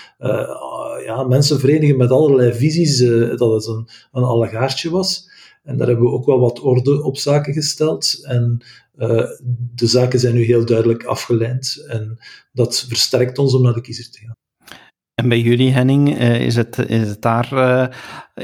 ja, 1.06 1.24
mensen 1.24 1.60
verenigen 1.60 1.98
met 1.98 2.12
allerlei 2.12 2.54
visies, 2.54 2.98
dat 3.38 3.54
het 3.54 3.66
een, 3.68 3.88
een 4.12 4.24
allegaartje 4.24 4.90
was. 4.90 5.30
En 5.68 5.78
daar 5.78 5.88
hebben 5.88 6.06
we 6.06 6.12
ook 6.12 6.26
wel 6.26 6.40
wat 6.40 6.60
orde 6.60 7.04
op 7.04 7.18
zaken 7.18 7.54
gesteld. 7.54 8.20
En 8.24 8.64
uh, 8.98 9.24
de 9.76 9.88
zaken 9.88 10.20
zijn 10.20 10.34
nu 10.34 10.44
heel 10.44 10.66
duidelijk 10.66 11.04
afgeleid. 11.04 11.86
En 11.88 12.18
dat 12.52 12.86
versterkt 12.88 13.38
ons 13.38 13.54
om 13.54 13.62
naar 13.62 13.74
de 13.74 13.82
kiezer 13.82 14.12
te 14.12 14.20
gaan. 14.20 14.36
En 15.14 15.30
bij 15.30 15.40
jullie, 15.40 15.72
Henning, 15.72 16.20
uh, 16.20 16.46
is, 16.46 16.56
het, 16.56 16.78
is 16.78 17.08
het 17.08 17.22
daar 17.22 17.54
uh, 17.54 17.88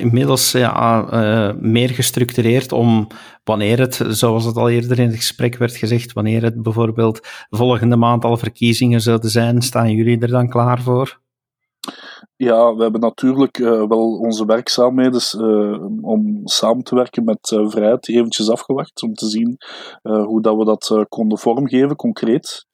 inmiddels 0.02 0.52
ja, 0.52 1.56
meer 1.60 1.90
gestructureerd 1.90 2.72
om 2.72 3.08
wanneer 3.44 3.80
het, 3.80 4.02
zoals 4.08 4.46
het 4.46 4.56
al 4.56 4.70
eerder 4.70 5.00
in 5.00 5.08
het 5.08 5.16
gesprek 5.16 5.58
werd 5.58 5.76
gezegd, 5.76 6.14
wanneer 6.14 6.44
het 6.44 6.62
bijvoorbeeld 6.62 7.28
volgende 7.50 7.96
maand 7.96 8.26
al 8.26 8.38
verkiezingen 8.38 9.02
zouden 9.02 9.30
zijn, 9.30 9.62
staan 9.62 9.92
jullie 9.92 10.20
er 10.20 10.28
dan 10.28 10.50
klaar 10.50 10.82
voor? 10.82 11.22
Ja, 12.36 12.76
we 12.76 12.82
hebben 12.84 13.02
natuurlijk 13.02 13.58
uh, 13.58 13.88
wel 13.88 14.18
onze 14.18 14.46
werkzaamheden 14.46 15.22
uh, 15.38 15.88
om 16.02 16.42
samen 16.44 16.84
te 16.84 16.96
werken 16.96 17.24
met 17.24 17.52
uh, 17.52 17.70
Vrijheid 17.70 18.10
eventjes 18.10 18.50
afgewacht, 18.50 19.04
om 19.04 19.14
te 19.14 19.30
zien 19.30 19.58
hoe 20.02 20.42
dat 20.42 20.56
we 20.56 20.66
dat 20.66 21.06
konden 21.10 21.38
vormgeven, 21.38 21.96
concreet. 21.96 22.66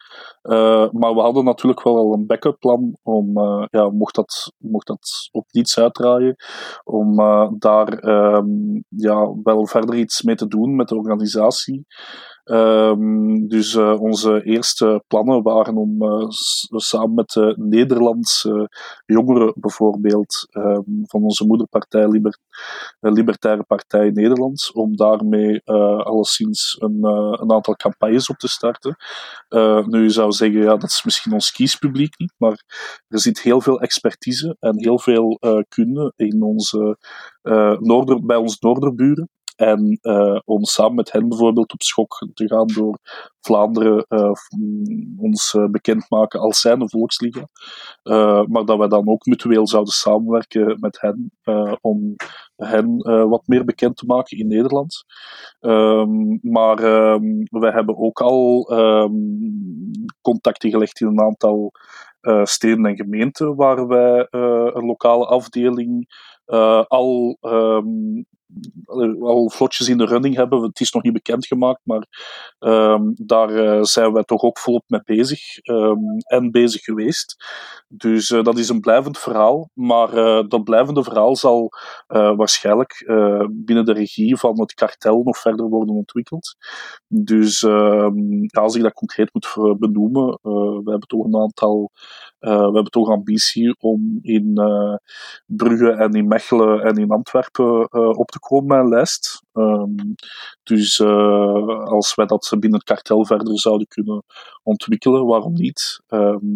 maar 0.92 1.14
we 1.14 1.22
hadden 1.22 1.44
natuurlijk 1.44 1.84
wel 1.84 1.98
al 1.98 2.14
een 2.14 2.26
backup 2.26 2.60
plan 2.60 2.98
om, 3.04 3.40
ja, 3.70 3.90
mocht, 3.90 4.16
dat, 4.16 4.54
mocht 4.58 4.88
dat 4.88 5.30
op 5.32 5.46
niets 5.52 5.80
uitdraaien, 5.80 6.36
om 6.84 7.16
daar 7.60 7.88
ehm, 7.88 8.82
ja, 8.88 9.34
wel 9.44 9.68
verder 9.68 9.96
iets 9.96 10.22
mee 10.22 10.36
te 10.36 10.48
doen 10.48 10.76
met 10.76 10.88
de 10.88 10.98
organisatie. 10.98 11.86
Um, 12.52 13.48
dus 13.48 13.74
uh, 13.74 14.02
onze 14.02 14.44
eerste 14.44 15.04
plannen 15.08 15.44
waren 15.44 15.76
om 15.76 16.04
uh, 16.04 16.26
samen 16.76 17.14
met 17.14 17.30
de 17.30 17.54
Nederlandse 17.58 18.70
jongeren 19.06 19.54
bijvoorbeeld 19.56 20.48
um, 20.52 21.02
van 21.02 21.24
onze 21.24 21.46
moederpartij 21.46 22.08
Liber 22.08 22.38
Libertaire 23.00 23.64
Partij 23.64 24.10
Nederland, 24.10 24.70
om 24.74 24.96
daarmee 24.96 25.64
alleszins 25.64 26.76
een, 26.80 27.04
een 27.42 27.52
aantal 27.52 27.76
campagnes 27.76 28.30
op 28.30 28.38
te 28.38 28.48
starten. 28.48 28.96
nu 29.88 30.04
je 30.04 30.10
zou 30.10 30.32
zeggen, 30.32 30.62
ja, 30.62 30.76
dat 30.76 30.90
is 30.90 31.04
misschien 31.04 31.34
ons 31.34 31.52
kiespubliek 31.52 32.18
niet, 32.18 32.34
maar 32.38 32.64
er 33.08 33.20
zit 33.20 33.42
heel 33.42 33.62
veel 33.62 33.80
expertise 33.80 34.56
en 34.60 34.80
heel 34.80 35.00
veel 35.00 35.40
kunde 35.68 36.14
in 36.16 36.42
onze, 36.44 36.98
noorder, 37.80 38.26
bij 38.26 38.38
onze 38.38 38.58
noorderburen. 38.60 39.30
En 39.60 40.00
uh, 40.02 40.40
om 40.46 40.64
samen 40.64 40.96
met 40.96 41.12
hen 41.12 41.30
bijvoorbeeld 41.30 41.74
op 41.74 41.82
schok 41.82 42.28
te 42.34 42.48
gaan 42.48 42.68
door 42.68 43.00
Vlaanderen 43.42 44.06
uh, 44.10 44.32
ons 45.18 45.54
uh, 45.54 45.66
bekendmaken 45.66 46.40
als 46.40 46.60
zijnde 46.60 46.90
volksliga. 46.90 47.48
maar 48.48 48.66
dat 48.66 48.78
wij 48.78 48.88
dan 48.88 49.08
ook 49.08 49.26
mutueel 49.26 49.68
zouden 49.68 49.94
samenwerken 49.94 50.78
met 50.80 51.02
hen 51.02 51.32
om 51.82 52.16
hen 52.56 52.98
wat 53.30 53.48
meer 53.48 53.66
bekend 53.66 53.96
te 53.96 54.06
maken 54.06 54.38
in 54.38 54.48
Nederland. 54.48 55.04
Um, 55.60 56.40
maar 56.42 56.84
um, 56.84 57.44
wij 57.50 57.72
hebben 57.72 57.98
ook 57.98 58.22
al 58.22 58.72
um, 58.72 59.52
contacten 60.22 60.70
gelegd 60.70 61.02
in 61.02 61.08
een 61.08 61.22
aantal 61.22 61.72
steden 62.44 62.86
en 62.86 62.96
gemeenten 62.96 63.56
waar 63.56 63.88
wij 63.88 64.28
een 64.30 64.86
lokale 64.86 65.26
afdeling 65.26 66.08
al 66.88 67.38
um, 67.42 68.26
al 69.22 69.50
vlotjes 69.50 69.88
in 69.88 69.98
de 69.98 70.06
running 70.06 70.36
hebben. 70.36 70.62
Het 70.62 70.80
is 70.80 70.92
nog 70.92 71.04
niet 71.04 71.14
bekendgemaakt, 71.14 71.82
maar 71.84 72.06
um, 72.60 73.14
daar 73.16 73.50
uh, 73.52 73.84
zijn 73.84 74.14
wij 74.14 74.24
toch 74.24 74.42
ook 74.42 74.60
volop 74.60 74.84
mee 74.88 75.02
bezig 75.06 75.68
um, 75.68 76.18
en 76.18 76.52
bezig 76.52 76.84
geweest. 76.84 77.36
Dus 77.88 78.30
uh, 78.30 78.44
dat 78.44 78.58
is 78.58 78.70
een 78.70 78.80
blijvend 78.80 79.18
verhaal, 79.18 79.70
maar 79.74 80.12
dat 80.48 80.64
blijvende 80.64 81.04
verhaal 81.04 81.36
zal 81.36 81.72
waarschijnlijk 82.08 83.04
binnen 83.52 83.86
de 83.86 83.94
regie 83.94 84.38
van 84.38 84.60
het 84.60 84.74
kartel 84.74 85.22
nog 85.24 85.38
verder 85.38 85.66
worden 85.66 85.96
ontwikkeld. 85.96 86.56
Dus 87.08 87.64
ehm, 87.64 88.46
als 88.52 88.76
ik 88.76 88.82
dat 88.82 88.94
concreet 88.94 89.34
moet 89.34 89.78
benoemen, 89.80 90.40
we 90.84 90.90
hebben 90.90 91.08
toch 91.08 91.26
een 91.26 91.36
aantal 91.36 91.92
we 92.40 92.50
hebben 92.50 92.84
toch 92.84 93.10
ambitie 93.10 93.76
om 93.80 94.20
in 94.22 94.54
Brugge 95.46 95.92
en 95.92 96.12
in 96.12 96.28
Mechelen 96.28 96.82
en 96.82 96.96
in 96.96 97.12
Antwerpen 97.12 97.94
op 98.18 98.28
te 98.32 98.39
met 98.66 98.80
een 98.80 98.88
lijst. 98.88 99.44
Um, 99.54 99.96
dus 100.64 101.02
als 101.02 102.16
wij 102.16 102.26
dat 102.26 102.56
binnen 102.60 102.80
het 102.80 102.88
kartel 102.88 103.26
verder 103.26 103.60
zouden 103.60 103.88
kunnen 103.88 104.24
ontwikkelen, 104.64 105.26
waarom 105.26 105.54
niet? 105.54 106.02
Um, 106.08 106.54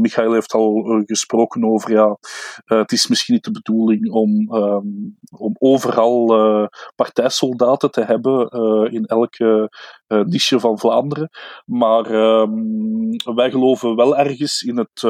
Michael 0.00 0.32
heeft 0.32 0.52
al 0.52 1.02
gesproken 1.06 1.64
over, 1.64 1.90
ja, 1.90 2.18
het 2.64 2.92
is 2.92 3.06
misschien 3.06 3.34
niet 3.34 3.44
de 3.44 3.50
bedoeling 3.50 4.10
om, 4.10 4.54
um, 4.54 5.18
om 5.36 5.54
overal 5.58 6.26
partijsoldaten 6.94 7.90
te 7.90 8.04
hebben 8.04 8.50
in 8.92 9.04
elke 9.04 9.70
niche 10.06 10.60
van 10.60 10.78
Vlaanderen. 10.78 11.30
Maar 11.64 12.02
wij 13.34 13.50
geloven 13.50 13.96
wel 13.96 14.16
ergens 14.16 14.62
in 14.62 14.76
het, 14.76 15.02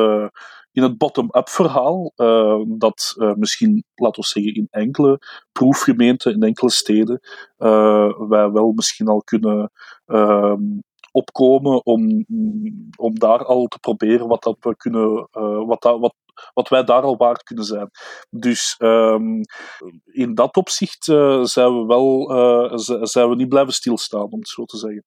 in 0.77 0.83
het 0.83 0.99
bottom-up 0.99 1.49
verhaal, 1.49 2.13
uh, 2.17 2.61
dat 2.67 3.15
uh, 3.17 3.35
misschien, 3.35 3.85
laten 3.95 4.21
we 4.21 4.27
zeggen, 4.27 4.55
in 4.55 4.67
enkele 4.71 5.19
proefgemeenten, 5.53 6.33
in 6.33 6.43
enkele 6.43 6.71
steden, 6.71 7.21
wij 8.29 8.51
wel 8.51 8.73
misschien 8.73 9.09
al 9.09 9.23
kunnen 9.23 9.71
ehm, 10.07 10.63
opkomen 11.13 11.87
om, 11.87 12.25
om 12.97 13.19
daar 13.19 13.45
al 13.45 13.67
te 13.67 13.79
proberen 13.79 14.29
wat, 14.29 14.43
dat 14.43 14.57
we 14.61 14.77
kunnen, 14.77 15.29
wat, 15.67 15.83
dat, 15.83 16.15
wat, 16.55 16.69
wij 16.69 16.85
daar 16.85 17.03
al 17.03 17.17
waard 17.17 17.43
kunnen 17.43 17.65
zijn. 17.65 17.91
Dus 18.31 18.75
um, 18.79 19.41
in 20.05 20.35
dat 20.35 20.57
opzicht 20.57 21.05
zijn 21.43 21.81
we 21.81 21.85
wel 21.87 22.29
zijn 23.07 23.29
we 23.29 23.35
niet 23.35 23.49
blijven 23.49 23.73
stilstaan, 23.73 24.31
om 24.31 24.39
het 24.39 24.49
zo 24.49 24.65
te 24.65 24.79
zeggen. 24.79 25.05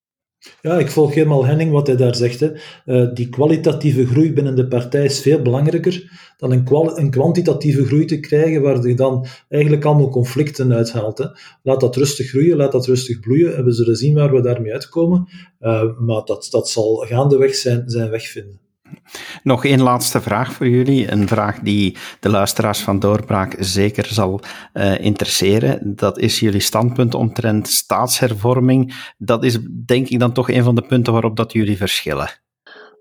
Ja, 0.62 0.78
ik 0.78 0.91
volg 0.91 1.13
helemaal 1.13 1.45
Henning 1.45 1.71
wat 1.71 1.88
hij 1.88 1.95
daar 1.95 2.15
zegt. 2.15 2.39
Hè. 2.39 2.52
Uh, 2.86 3.13
die 3.13 3.30
kwalitatieve 3.30 4.06
groei 4.06 4.34
binnen 4.34 4.56
de 4.56 4.67
partij 4.67 5.06
is 5.06 5.19
veel 5.19 5.41
belangrijker 5.41 6.12
dan 6.38 6.52
een, 6.52 6.67
een, 6.99 7.10
kwantitatieve 7.10 7.86
groei 7.86 8.06
te 8.06 8.19
krijgen 8.19 8.62
waar 8.62 8.88
je 8.88 8.95
dan 8.95 9.25
eigenlijk 9.49 9.86
allemaal 9.86 10.10
conflicten 10.10 10.73
uithaalt. 10.73 11.17
Hè. 11.17 11.25
Laat 11.63 11.80
dat 11.80 11.95
rustig 11.95 12.30
groeien, 12.30 12.58
laat 12.58 12.71
dat 12.71 12.86
rustig 12.86 13.19
bloeien 13.19 13.56
en 13.56 13.65
we 13.65 13.71
zullen 13.71 13.95
zien 13.95 14.13
waar 14.13 14.34
we 14.34 14.41
daarmee 14.41 14.73
uitkomen. 14.73 15.28
Uh, 15.60 15.99
maar 15.99 16.25
dat, 16.25 16.47
dat 16.52 16.69
zal 16.69 16.95
gaandeweg 16.95 17.56
zijn, 17.56 17.89
zijn 17.89 18.10
weg 18.10 18.28
vinden. 18.28 18.68
Nog 19.43 19.65
één 19.65 19.82
laatste 19.82 20.21
vraag 20.21 20.54
voor 20.54 20.67
jullie. 20.67 21.12
Een 21.12 21.28
vraag 21.28 21.60
die 21.60 21.97
de 22.19 22.30
luisteraars 22.30 22.80
van 22.80 22.99
Doorbraak 22.99 23.56
zeker 23.60 24.06
zal 24.06 24.41
uh, 24.73 24.99
interesseren. 24.99 25.95
Dat 25.95 26.17
is 26.19 26.39
jullie 26.39 26.60
standpunt 26.60 27.13
omtrent 27.13 27.67
staatshervorming. 27.67 29.12
Dat 29.17 29.43
is 29.43 29.58
denk 29.86 30.08
ik 30.08 30.19
dan 30.19 30.34
toch 30.34 30.49
een 30.49 30.63
van 30.63 30.75
de 30.75 30.86
punten 30.86 31.13
waarop 31.13 31.36
dat 31.36 31.54
jullie 31.54 31.78
verschillen. 31.78 32.30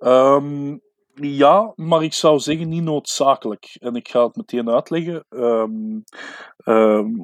Um, 0.01 0.81
ja, 1.21 1.73
maar 1.77 2.03
ik 2.03 2.13
zou 2.13 2.39
zeggen 2.39 2.69
niet 2.69 2.83
noodzakelijk. 2.83 3.77
En 3.81 3.95
ik 3.95 4.09
ga 4.09 4.27
het 4.27 4.37
meteen 4.37 4.71
uitleggen. 4.71 5.25
Um, 5.29 6.05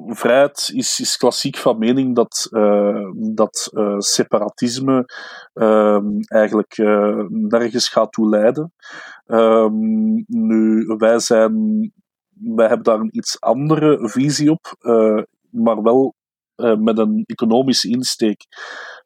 vrijheid 0.07 0.71
is, 0.73 0.99
is 0.99 1.17
klassiek 1.17 1.57
van 1.57 1.77
mening 1.77 2.15
dat, 2.15 2.47
uh, 2.51 3.09
dat 3.15 3.69
uh, 3.73 3.99
separatisme 3.99 5.05
um, 5.53 6.19
eigenlijk 6.19 6.77
uh, 6.77 7.23
nergens 7.29 7.89
gaat 7.89 8.11
toe 8.11 8.29
leiden. 8.29 8.73
nu, 10.27 10.85
wij 10.97 11.19
zijn 11.19 11.93
wij 12.35 12.67
hebben 12.67 12.83
daar 12.83 12.99
een 12.99 13.17
iets 13.17 13.41
andere 13.41 14.09
visie 14.09 14.51
op, 14.51 14.75
maar 15.49 15.81
wel 15.81 16.15
met 16.55 16.97
een 16.97 17.23
economische 17.25 17.89
insteek. 17.89 18.45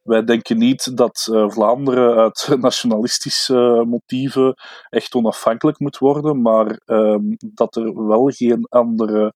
Wij 0.01 0.23
denken 0.23 0.57
niet 0.57 0.97
dat 0.97 1.27
Vlaanderen 1.47 2.15
uit 2.15 2.47
nationalistische 2.59 3.83
motieven 3.87 4.53
echt 4.89 5.15
onafhankelijk 5.15 5.79
moet 5.79 5.97
worden, 5.97 6.41
maar 6.41 6.81
ehm, 6.85 7.23
dat 7.37 7.75
er 7.75 8.07
wel 8.07 8.27
geen 8.27 8.65
andere 8.69 9.33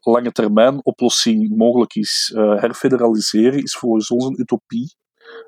lange 0.00 0.32
termijn 0.32 0.84
oplossing 0.84 1.56
mogelijk 1.56 1.94
is. 1.94 2.32
herfederaliseren 2.34 3.62
is 3.62 3.76
volgens 3.76 4.10
ons 4.10 4.24
een 4.24 4.40
utopie. 4.40 4.96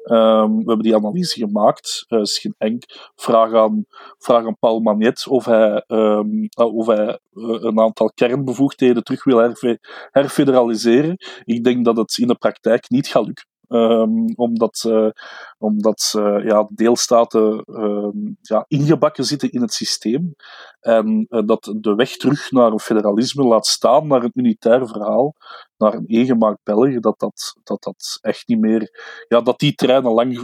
Um, 0.05 0.57
we 0.57 0.65
hebben 0.67 0.83
die 0.83 0.95
analyse 0.95 1.39
gemaakt. 1.39 2.05
Uh, 2.09 2.21
is 2.21 2.39
geen 2.39 2.55
enk. 2.59 2.83
Vraag 3.15 3.55
aan, 3.55 3.85
vraag 4.19 4.47
aan 4.47 4.59
Paul 4.59 4.81
Magnet 4.81 5.27
of 5.29 5.45
hij, 5.45 5.85
um, 5.87 6.49
of 6.55 6.87
hij 6.87 7.19
uh, 7.33 7.63
een 7.63 7.81
aantal 7.81 8.11
kernbevoegdheden 8.15 9.03
terug 9.03 9.25
wil 9.25 9.55
herfederaliseren. 10.11 11.17
Ik 11.45 11.65
denk 11.65 11.85
dat 11.85 11.97
het 11.97 12.19
in 12.19 12.27
de 12.27 12.35
praktijk 12.35 12.91
niet 12.91 13.09
gaat 13.09 13.27
lukken. 13.27 13.50
Um, 13.73 14.33
omdat 14.35 14.85
uh, 14.87 15.11
omdat 15.59 16.15
uh, 16.17 16.45
ja, 16.45 16.69
deelstaten 16.75 17.65
uh, 17.67 18.09
ja, 18.41 18.65
ingebakken 18.69 19.25
zitten 19.25 19.51
in 19.51 19.61
het 19.61 19.73
systeem. 19.73 20.35
En 20.81 21.27
uh, 21.29 21.43
dat 21.47 21.75
de 21.81 21.95
weg 21.95 22.17
terug 22.17 22.51
naar 22.51 22.73
een 22.73 22.81
federalisme 22.81 23.45
laat 23.45 23.67
staan, 23.67 24.07
naar 24.07 24.23
een 24.23 24.31
unitair 24.35 24.89
verhaal, 24.89 25.35
naar 25.77 25.95
een 25.95 26.07
eengemaakt 26.07 26.59
België, 26.63 26.99
dat 26.99 27.19
dat, 27.19 27.55
dat 27.63 27.83
dat 27.83 28.19
echt 28.21 28.49
niet 28.49 28.61
meer. 28.61 28.91
Ja, 29.29 29.41
dat 29.41 29.59
die 29.59 29.75
trein 29.75 30.05
al 30.05 30.15
lang 30.15 30.39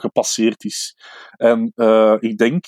gepasseerd 0.00 0.64
is. 0.64 0.96
En 1.36 1.72
ik 2.18 2.38
denk 2.38 2.64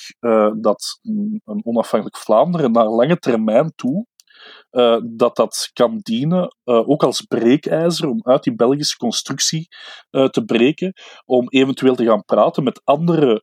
dat 0.60 0.98
een 1.02 1.60
onafhankelijk 1.64 2.16
Vlaanderen 2.16 2.72
naar 2.72 2.88
lange 2.88 3.18
termijn 3.18 3.72
toe 3.76 4.06
uh, 4.74 4.96
dat 5.04 5.36
dat 5.36 5.70
kan 5.72 5.98
dienen, 6.02 6.56
uh, 6.64 6.88
ook 6.88 7.02
als 7.02 7.20
breekijzer, 7.20 8.08
om 8.08 8.20
uit 8.22 8.42
die 8.42 8.54
Belgische 8.54 8.96
constructie 8.96 9.68
uh, 10.10 10.26
te 10.26 10.44
breken, 10.44 10.92
om 11.24 11.48
eventueel 11.48 11.94
te 11.94 12.04
gaan 12.04 12.24
praten 12.24 12.64
met 12.64 12.80
andere 12.84 13.42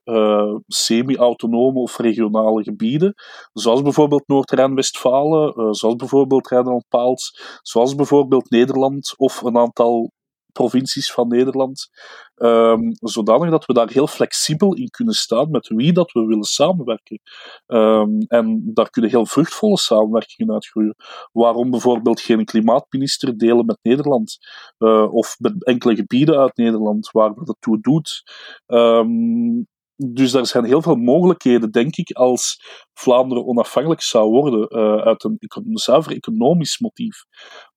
semi-autonome 0.67 1.79
of 1.79 1.97
regionale 1.97 2.63
gebieden, 2.63 3.13
zoals 3.53 3.81
bijvoorbeeld 3.81 4.27
Noord-Rijn-Westfalen, 4.27 5.75
zoals 5.75 5.95
bijvoorbeeld 5.95 6.47
Rijnland-Paals, 6.47 7.39
zoals 7.61 7.95
bijvoorbeeld 7.95 8.49
Nederland 8.49 9.13
of 9.17 9.41
een 9.41 9.57
aantal 9.57 10.11
provincies 10.51 11.11
van 11.11 11.27
Nederland, 11.27 11.89
um, 12.35 12.91
zodanig 12.99 13.49
dat 13.49 13.65
we 13.65 13.73
daar 13.73 13.89
heel 13.89 14.07
flexibel 14.07 14.75
in 14.75 14.89
kunnen 14.89 15.13
staan 15.13 15.51
met 15.51 15.67
wie 15.67 15.93
dat 15.93 16.11
we 16.11 16.25
willen 16.25 16.43
samenwerken. 16.43 17.19
Um, 17.67 18.17
en 18.27 18.71
daar 18.73 18.89
kunnen 18.89 19.11
heel 19.11 19.25
vruchtvolle 19.25 19.77
samenwerkingen 19.77 20.53
uitgroeien. 20.53 20.95
Waarom 21.31 21.71
bijvoorbeeld 21.71 22.21
geen 22.21 22.45
klimaatminister 22.45 23.37
delen 23.37 23.65
met 23.65 23.79
Nederland? 23.81 24.37
Uh, 24.79 25.13
of 25.13 25.35
met 25.39 25.65
enkele 25.65 25.95
gebieden 25.95 26.37
uit 26.37 26.57
Nederland 26.57 27.09
waar 27.11 27.33
dat 27.33 27.57
toe 27.59 27.79
doet. 27.81 28.23
Um, 28.67 29.67
dus 30.09 30.33
er 30.33 30.47
zijn 30.47 30.65
heel 30.65 30.81
veel 30.81 30.95
mogelijkheden, 30.95 31.71
denk 31.71 31.95
ik, 31.95 32.11
als 32.11 32.61
Vlaanderen 32.93 33.45
onafhankelijk 33.45 34.01
zou 34.01 34.29
worden 34.29 34.77
uh, 34.77 35.01
uit 35.01 35.23
een, 35.23 35.37
zuiver 35.73 36.11
economisch 36.11 36.79
motief. 36.79 37.23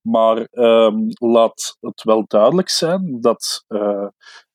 Maar 0.01 0.47
um, 0.51 1.07
laat 1.09 1.77
het 1.79 2.03
wel 2.03 2.23
duidelijk 2.27 2.69
zijn 2.69 3.17
dat 3.21 3.63
uh, 3.67 4.07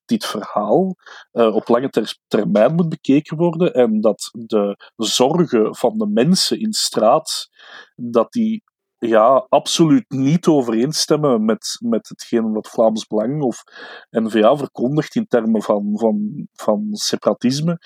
dit 0.05 0.27
verhaal 0.27 0.97
uh, 1.33 1.55
op 1.55 1.69
lange 1.69 1.89
ter 1.89 2.19
termijn 2.27 2.75
moet 2.75 2.89
bekeken 2.89 3.37
worden 3.37 3.75
en 3.75 4.01
dat 4.01 4.31
de 4.33 4.77
zorgen 4.97 5.77
van 5.77 5.99
de 5.99 6.07
mensen 6.07 6.61
in 6.61 6.73
straat 6.73 7.49
dat 7.95 8.33
die 8.33 8.63
ja, 9.01 9.47
absoluut 9.49 10.05
niet 10.09 10.47
overeenstemmen 10.47 11.45
met, 11.45 11.79
met 11.83 12.09
hetgeen 12.09 12.53
wat 12.53 12.69
Vlaams 12.69 13.07
Belang 13.07 13.43
of 13.43 13.63
N-VA 14.11 14.57
verkondigt 14.57 15.15
in 15.15 15.27
termen 15.27 15.63
van, 15.63 15.91
van, 15.93 16.47
van 16.53 16.89
separatisme. 16.91 17.79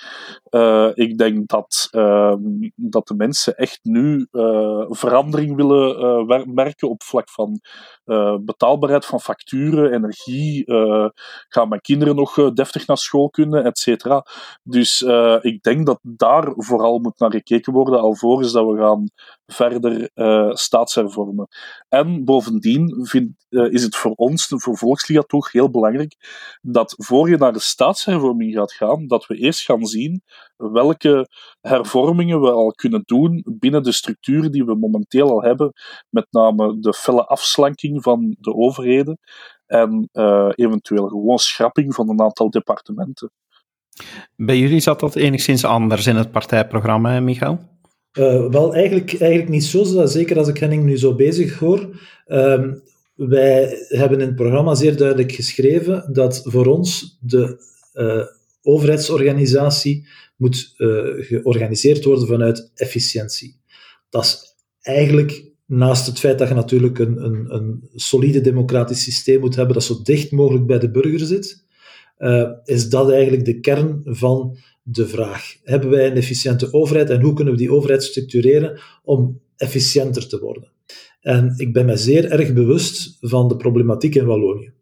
Uh, 0.50 0.90
ik 0.94 1.18
denk 1.18 1.48
dat, 1.48 1.88
uh, 1.92 2.35
dat 2.74 3.07
de 3.07 3.14
mensen 3.14 3.57
echt 3.57 3.79
nu 3.83 4.27
uh, 4.33 4.85
verandering 4.88 5.57
willen 5.57 6.55
merken 6.55 6.88
op 6.88 7.03
vlak 7.03 7.31
van 7.31 7.61
betaalbaarheid 8.44 9.07
van 9.07 9.20
facturen, 9.20 9.92
energie, 9.92 10.64
gaan 11.48 11.68
mijn 11.68 11.81
kinderen 11.81 12.16
nog 12.16 12.53
deftig 12.53 12.87
naar 12.87 12.98
school 12.98 13.31
kunnen, 13.31 13.64
et 13.64 13.79
cetera. 13.79 14.27
Dus 14.62 15.03
ik 15.40 15.62
denk 15.62 15.87
dat 15.87 15.98
daar 16.03 16.53
vooral 16.57 16.98
moet 16.98 17.18
naar 17.18 17.31
gekeken 17.31 17.72
worden, 17.72 18.00
alvorens 18.00 18.53
dat 18.53 18.66
we 18.66 18.77
gaan 18.77 19.09
verder 19.46 20.11
staatshervormen 20.57 21.12
vormen. 21.14 21.48
En 21.88 22.24
bovendien 22.24 23.07
vind, 23.07 23.44
uh, 23.50 23.72
is 23.72 23.83
het 23.83 23.96
voor 23.96 24.12
ons, 24.12 24.46
voor 24.48 24.76
Volksliga, 24.76 25.20
toch 25.20 25.52
heel 25.52 25.70
belangrijk 25.70 26.16
dat 26.62 26.94
voor 26.96 27.28
je 27.28 27.37
naar 27.37 27.52
de 27.52 27.61
staatshervorming 27.61 28.54
gaat 28.54 28.72
gaan, 28.72 29.07
dat 29.07 29.26
we 29.26 29.37
eerst 29.37 29.64
gaan 29.64 29.87
zien 29.87 30.22
welke 30.57 31.28
hervormingen 31.61 32.40
we 32.40 32.50
al 32.50 32.72
kunnen 32.72 33.02
doen 33.04 33.44
binnen 33.59 33.83
de 33.83 33.92
structuren 33.92 34.52
die 34.52 34.64
we 34.64 34.74
momenteel 34.74 35.30
al 35.30 35.42
hebben, 35.42 35.72
met 36.11 36.26
name 36.30 36.78
de 36.80 36.92
felle 36.92 37.26
afslanking 37.26 38.02
van 38.02 38.37
de 38.40 38.54
overheden 38.54 39.18
en 39.66 40.09
uh, 40.12 40.50
eventueel 40.54 41.09
gewoon 41.09 41.38
schrapping 41.38 41.94
van 41.94 42.09
een 42.09 42.20
aantal 42.20 42.50
departementen. 42.50 43.33
Bij 44.37 44.59
jullie 44.59 44.80
zat 44.80 45.00
dat 45.00 45.14
enigszins 45.16 45.64
anders 45.64 46.07
in 46.07 46.16
het 46.16 46.30
partijprogramma, 46.30 47.20
Michael? 47.20 47.73
Uh, 48.18 48.50
wel, 48.50 48.74
eigenlijk, 48.74 49.20
eigenlijk 49.20 49.50
niet 49.50 49.64
zo, 49.64 50.07
zeker 50.07 50.38
als 50.38 50.48
ik 50.48 50.59
Henning 50.59 50.85
nu 50.85 50.98
zo 50.98 51.14
bezig 51.14 51.59
hoor. 51.59 52.00
Um, 52.27 52.83
wij 53.14 53.85
hebben 53.88 54.20
in 54.20 54.27
het 54.27 54.37
programma 54.37 54.74
zeer 54.74 54.96
duidelijk 54.96 55.33
geschreven 55.33 56.12
dat 56.12 56.42
voor 56.44 56.66
ons 56.66 57.18
de 57.20 57.64
uh, 57.94 58.24
overheidsorganisatie 58.62 60.07
moet 60.37 60.74
uh, 60.79 61.05
georganiseerd 61.18 62.05
worden 62.05 62.27
vanuit 62.27 62.70
efficiëntie. 62.74 63.57
Dat 64.11 64.24
is 64.24 64.57
eigenlijk, 64.81 65.44
naast 65.66 66.07
het 66.07 66.18
feit 66.18 66.38
dat 66.38 66.48
je 66.48 66.55
natuurlijk 66.55 66.98
een, 66.98 67.24
een, 67.24 67.55
een 67.55 67.90
solide 67.94 68.40
democratisch 68.40 69.03
systeem 69.03 69.40
moet 69.40 69.57
hebben 69.57 69.74
dat 69.74 69.85
zo 69.85 70.03
dicht 70.03 70.31
mogelijk 70.31 70.66
bij 70.66 70.79
de 70.79 70.90
burger 70.90 71.27
zit, 71.27 71.64
is 72.64 72.88
dat 72.88 73.11
eigenlijk 73.11 73.44
de 73.44 73.61
kern 73.61 74.00
van 74.05 74.57
de 74.86 75.08
vraag. 75.08 75.56
Hebben 75.62 75.90
wij 75.90 76.06
een 76.06 76.16
efficiënte 76.16 76.72
overheid 76.72 77.10
en 77.10 77.20
hoe 77.20 77.34
kunnen 77.34 77.52
we 77.52 77.58
die 77.58 77.72
overheid 77.72 78.02
structureren 78.02 78.80
om 79.02 79.40
efficiënter 79.56 80.28
te 80.28 80.40
worden? 80.40 80.72
En 81.20 81.54
ik 81.56 81.72
ben 81.72 81.86
me 81.86 81.96
zeer 81.96 82.30
erg 82.30 82.52
bewust 82.52 83.16
van 83.20 83.48
de 83.48 83.56
problematiek 83.56 84.14
in 84.14 84.26
Wallonië. 84.26 84.72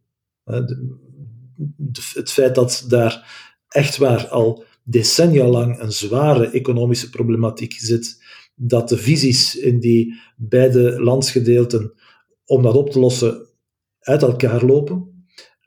Het 2.14 2.30
feit 2.30 2.54
dat 2.54 2.84
daar 2.88 3.50
echt 3.68 3.96
waar 3.96 4.28
al 4.28 4.64
decennia 4.84 5.46
lang 5.46 5.80
een 5.80 5.92
zware 5.92 6.50
economische 6.50 7.10
problematiek 7.10 7.72
zit, 7.72 8.22
dat 8.54 8.88
de 8.88 8.96
visies 8.96 9.56
in 9.56 9.80
die 9.80 10.20
beide 10.36 11.02
landsgedeelten 11.02 11.92
om 12.44 12.62
dat 12.62 12.74
op 12.74 12.90
te 12.90 12.98
lossen 12.98 13.46
uit 13.98 14.22
elkaar 14.22 14.64
lopen, 14.64 15.12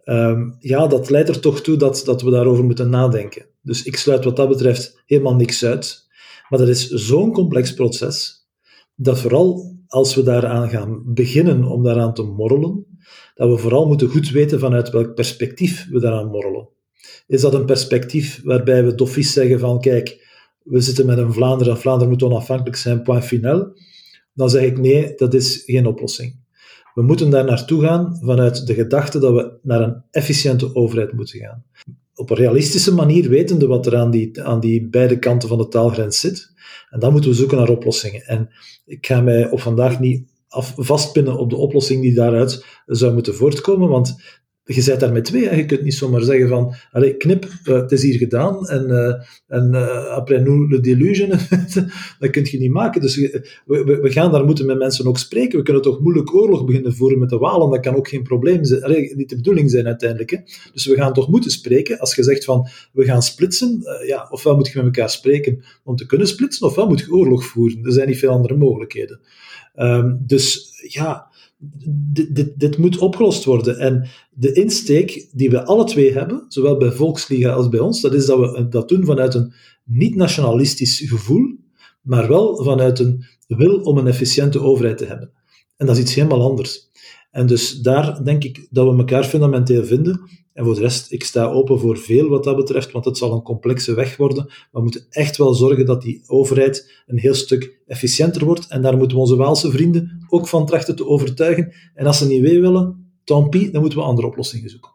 Um, 0.05 0.55
ja, 0.59 0.87
dat 0.87 1.09
leidt 1.09 1.29
er 1.29 1.39
toch 1.39 1.61
toe 1.61 1.77
dat, 1.77 2.01
dat 2.05 2.21
we 2.21 2.29
daarover 2.29 2.63
moeten 2.63 2.89
nadenken. 2.89 3.45
Dus 3.65 3.84
ik 3.84 3.95
sluit 3.95 4.23
wat 4.23 4.36
dat 4.36 4.47
betreft 4.47 5.04
helemaal 5.06 5.36
niks 5.36 5.65
uit. 5.65 6.08
Maar 6.49 6.60
dat 6.60 6.67
is 6.67 6.88
zo'n 6.89 7.32
complex 7.32 7.73
proces, 7.73 8.47
dat 8.95 9.19
vooral 9.19 9.75
als 9.88 10.15
we 10.15 10.23
daaraan 10.23 10.69
gaan 10.69 11.01
beginnen 11.06 11.63
om 11.63 11.84
daaraan 11.84 12.13
te 12.13 12.23
morrelen, 12.23 12.86
dat 13.36 13.49
we 13.49 13.58
vooral 13.58 13.88
moeten 13.88 14.10
goed 14.10 14.30
weten 14.30 14.60
vanuit 14.60 14.89
welk 14.89 15.13
perspectief 15.13 15.88
we 15.89 15.99
daaraan 15.99 16.28
morrelen. 16.28 16.69
Is 17.28 17.41
dat 17.41 17.54
een 17.54 17.65
perspectief 17.65 18.41
waarbij 18.43 18.86
we 18.86 18.95
doffies 18.95 19.34
zeggen 19.34 19.60
van, 19.60 19.80
kijk, 19.80 20.23
we 20.63 20.82
zitten 20.82 21.06
met 21.06 21.17
een 21.17 21.34
Vlaanderen 21.34 21.73
en 21.73 21.80
Vlaanderen 21.80 22.10
moet 22.10 22.23
onafhankelijk 22.23 22.75
zijn, 22.75 23.01
point 23.01 23.25
final? 23.25 23.78
Dan 24.34 24.49
zeg 24.49 24.63
ik 24.63 24.80
nee, 24.80 25.15
dat 25.15 25.34
is 25.34 25.63
geen 25.65 25.86
oplossing. 25.86 26.43
We 26.93 27.01
moeten 27.01 27.30
daar 27.30 27.45
naartoe 27.45 27.82
gaan 27.82 28.19
vanuit 28.21 28.67
de 28.67 28.73
gedachte 28.73 29.19
dat 29.19 29.34
we 29.34 29.58
naar 29.62 29.82
een 29.82 30.04
efficiënte 30.12 30.75
overheid 30.75 31.13
moeten 31.13 31.39
gaan. 31.39 31.65
Op 32.15 32.30
een 32.30 32.36
realistische 32.36 32.93
manier 32.93 33.30
wetende 33.30 33.67
wat 33.67 33.86
er 33.86 33.95
aan 33.95 34.12
die, 34.12 34.43
aan 34.43 34.60
die 34.60 34.88
beide 34.88 35.19
kanten 35.19 35.49
van 35.49 35.58
de 35.58 35.67
taalgrens 35.67 36.19
zit. 36.19 36.54
En 36.89 36.99
dan 36.99 37.12
moeten 37.12 37.30
we 37.30 37.36
zoeken 37.36 37.58
naar 37.58 37.69
oplossingen. 37.69 38.21
En 38.21 38.49
ik 38.86 39.06
ga 39.06 39.21
mij 39.21 39.49
op 39.49 39.62
vandaag 39.62 39.99
niet 39.99 40.30
af, 40.47 40.73
vastpinnen 40.78 41.38
op 41.38 41.49
de 41.49 41.56
oplossing 41.56 42.01
die 42.01 42.13
daaruit 42.13 42.65
zou 42.86 43.13
moeten 43.13 43.36
voortkomen, 43.36 43.89
want 43.89 44.15
je 44.65 44.84
bent 44.86 44.99
daar 44.99 45.12
met 45.12 45.25
twee. 45.25 45.56
Je 45.56 45.65
kunt 45.65 45.82
niet 45.82 45.93
zomaar 45.93 46.21
zeggen 46.21 46.47
van, 46.47 46.75
allez, 46.91 47.17
knip, 47.17 47.45
uh, 47.45 47.75
het 47.75 47.91
is 47.91 48.04
hier 48.04 48.17
gedaan 48.17 48.67
en, 48.67 48.89
uh, 48.89 49.13
en 49.47 49.69
uh, 49.73 50.08
après 50.08 50.43
nous 50.43 50.69
le 50.69 50.80
delusion. 50.80 51.30
dat 52.19 52.30
kun 52.30 52.47
je 52.51 52.58
niet 52.58 52.71
maken. 52.71 53.01
Dus 53.01 53.15
we, 53.15 53.99
we, 54.01 54.12
gaan 54.12 54.32
daar 54.32 54.45
moeten 54.45 54.65
met 54.65 54.78
mensen 54.78 55.08
ook 55.08 55.17
spreken. 55.17 55.58
We 55.58 55.63
kunnen 55.63 55.82
toch 55.82 55.99
moeilijk 55.99 56.36
oorlog 56.36 56.65
beginnen 56.65 56.95
voeren 56.95 57.19
met 57.19 57.30
de 57.30 57.38
Walen. 57.38 57.69
Dat 57.69 57.80
kan 57.80 57.95
ook 57.95 58.08
geen 58.08 58.23
probleem 58.23 58.63
zijn. 58.63 58.84
Allee, 58.84 59.15
niet 59.15 59.30
de 59.30 59.36
bedoeling 59.36 59.69
zijn 59.69 59.86
uiteindelijk. 59.86 60.30
Hè. 60.30 60.38
Dus 60.73 60.86
we 60.86 60.95
gaan 60.95 61.13
toch 61.13 61.30
moeten 61.30 61.51
spreken. 61.51 61.99
Als 61.99 62.15
je 62.15 62.23
zegt 62.23 62.45
van, 62.45 62.67
we 62.93 63.04
gaan 63.04 63.23
splitsen, 63.23 63.82
ja, 64.08 64.28
ofwel 64.30 64.56
moet 64.56 64.67
je 64.67 64.78
met 64.78 64.86
elkaar 64.86 65.10
spreken 65.10 65.63
om 65.84 65.95
te 65.95 66.06
kunnen 66.06 66.28
splitsen, 66.28 66.67
ofwel 66.67 66.88
moet 66.88 66.99
je 66.99 67.12
oorlog 67.12 67.45
voeren. 67.45 67.84
Er 67.84 67.91
zijn 67.91 68.08
niet 68.08 68.19
veel 68.19 68.30
andere 68.30 68.56
mogelijkheden. 68.56 69.19
Um, 69.75 70.23
dus 70.25 70.73
ja 70.88 71.34
dit, 72.55 72.77
moet 72.77 72.97
opgelost 72.97 73.43
worden. 73.43 73.77
En 73.79 74.07
de 74.31 74.51
insteek 74.51 75.29
die 75.31 75.49
we 75.49 75.65
alle 75.65 75.83
twee 75.83 76.13
hebben, 76.13 76.45
zowel 76.47 76.77
bij 76.77 76.91
Volksliga 76.91 77.51
als 77.51 77.69
bij 77.69 77.79
ons, 77.79 78.01
dat 78.01 78.13
is 78.13 78.25
dat 78.25 78.39
we 78.39 78.67
dat 78.67 78.89
doen 78.89 79.05
vanuit 79.05 79.33
een 79.33 79.53
niet-nationalistisch 79.83 80.99
gevoel, 80.99 81.55
maar 82.01 82.27
wel 82.27 82.63
vanuit 82.63 82.99
een 82.99 83.25
wil 83.47 83.79
om 83.79 83.97
een 83.97 84.07
efficiënte 84.07 84.59
overheid 84.59 84.97
te 84.97 85.05
hebben. 85.05 85.31
En 85.77 85.85
dat 85.85 85.95
is 85.95 86.01
iets 86.01 86.15
helemaal 86.15 86.49
anders. 86.49 86.89
En 87.31 87.47
dus 87.47 87.81
daar 87.81 88.23
denk 88.23 88.43
ik 88.43 88.67
dat 88.69 88.91
we 88.91 88.97
elkaar 88.97 89.23
fundamenteel 89.23 89.85
vinden. 89.85 90.29
En 90.55 90.65
voor 90.65 90.75
de 90.75 90.81
rest, 90.81 91.11
ik 91.11 91.23
sta 91.23 91.45
open 91.45 91.79
voor 91.79 91.97
veel 91.97 92.27
wat 92.27 92.43
dat 92.43 92.55
betreft, 92.55 92.91
want 92.91 93.05
het 93.05 93.17
zal 93.17 93.33
een 93.33 93.41
complexe 93.41 93.93
weg 93.93 94.17
worden. 94.17 94.53
we 94.71 94.81
moeten 94.81 95.05
echt 95.09 95.37
wel 95.37 95.53
zorgen 95.53 95.85
dat 95.85 96.01
die 96.01 96.23
overheid 96.27 97.03
een 97.07 97.19
heel 97.19 97.33
stuk 97.33 97.81
efficiënter 97.87 98.45
wordt. 98.45 98.67
En 98.67 98.81
daar 98.81 98.97
moeten 98.97 99.17
we 99.17 99.23
onze 99.23 99.35
Waalse 99.35 99.71
vrienden 99.71 100.25
ook 100.29 100.47
van 100.47 100.65
trachten 100.65 100.95
te 100.95 101.07
overtuigen. 101.07 101.73
En 101.93 102.05
als 102.05 102.17
ze 102.17 102.27
niet 102.27 102.41
mee 102.41 102.61
willen, 102.61 103.11
tant 103.23 103.51
dan 103.51 103.81
moeten 103.81 103.99
we 103.99 104.05
andere 104.05 104.27
oplossingen 104.27 104.69
zoeken. 104.69 104.94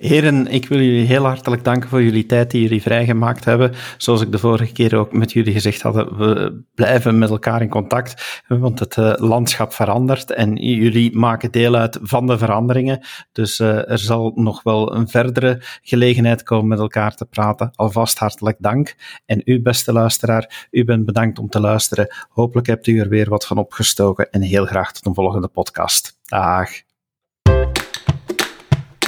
Heren, 0.00 0.46
ik 0.46 0.68
wil 0.68 0.80
jullie 0.80 1.06
heel 1.06 1.24
hartelijk 1.24 1.64
danken 1.64 1.88
voor 1.88 2.02
jullie 2.02 2.26
tijd 2.26 2.50
die 2.50 2.62
jullie 2.62 2.82
vrijgemaakt 2.82 3.44
hebben. 3.44 3.72
Zoals 3.96 4.20
ik 4.20 4.32
de 4.32 4.38
vorige 4.38 4.72
keer 4.72 4.96
ook 4.96 5.12
met 5.12 5.32
jullie 5.32 5.52
gezegd 5.52 5.82
had, 5.82 5.94
we 5.94 6.62
blijven 6.74 7.18
met 7.18 7.30
elkaar 7.30 7.62
in 7.62 7.68
contact, 7.68 8.42
want 8.48 8.78
het 8.78 8.96
uh, 8.96 9.12
landschap 9.16 9.72
verandert 9.72 10.30
en 10.30 10.56
jullie 10.56 11.16
maken 11.16 11.50
deel 11.50 11.74
uit 11.74 11.98
van 12.02 12.26
de 12.26 12.38
veranderingen. 12.38 13.06
Dus 13.32 13.58
uh, 13.58 13.90
er 13.90 13.98
zal 13.98 14.32
nog 14.34 14.62
wel 14.62 14.94
een 14.94 15.08
verdere 15.08 15.62
gelegenheid 15.82 16.42
komen 16.42 16.68
met 16.68 16.78
elkaar 16.78 17.16
te 17.16 17.24
praten. 17.24 17.70
Alvast 17.74 18.18
hartelijk 18.18 18.56
dank. 18.60 18.94
En 19.26 19.42
u, 19.44 19.62
beste 19.62 19.92
luisteraar, 19.92 20.68
u 20.70 20.84
bent 20.84 21.04
bedankt 21.04 21.38
om 21.38 21.48
te 21.48 21.60
luisteren. 21.60 22.14
Hopelijk 22.28 22.66
hebt 22.66 22.86
u 22.86 22.98
er 22.98 23.08
weer 23.08 23.28
wat 23.28 23.46
van 23.46 23.58
opgestoken 23.58 24.30
en 24.30 24.42
heel 24.42 24.66
graag 24.66 24.92
tot 24.92 25.06
een 25.06 25.14
volgende 25.14 25.48
podcast. 25.48 26.18
Dag. 26.24 26.89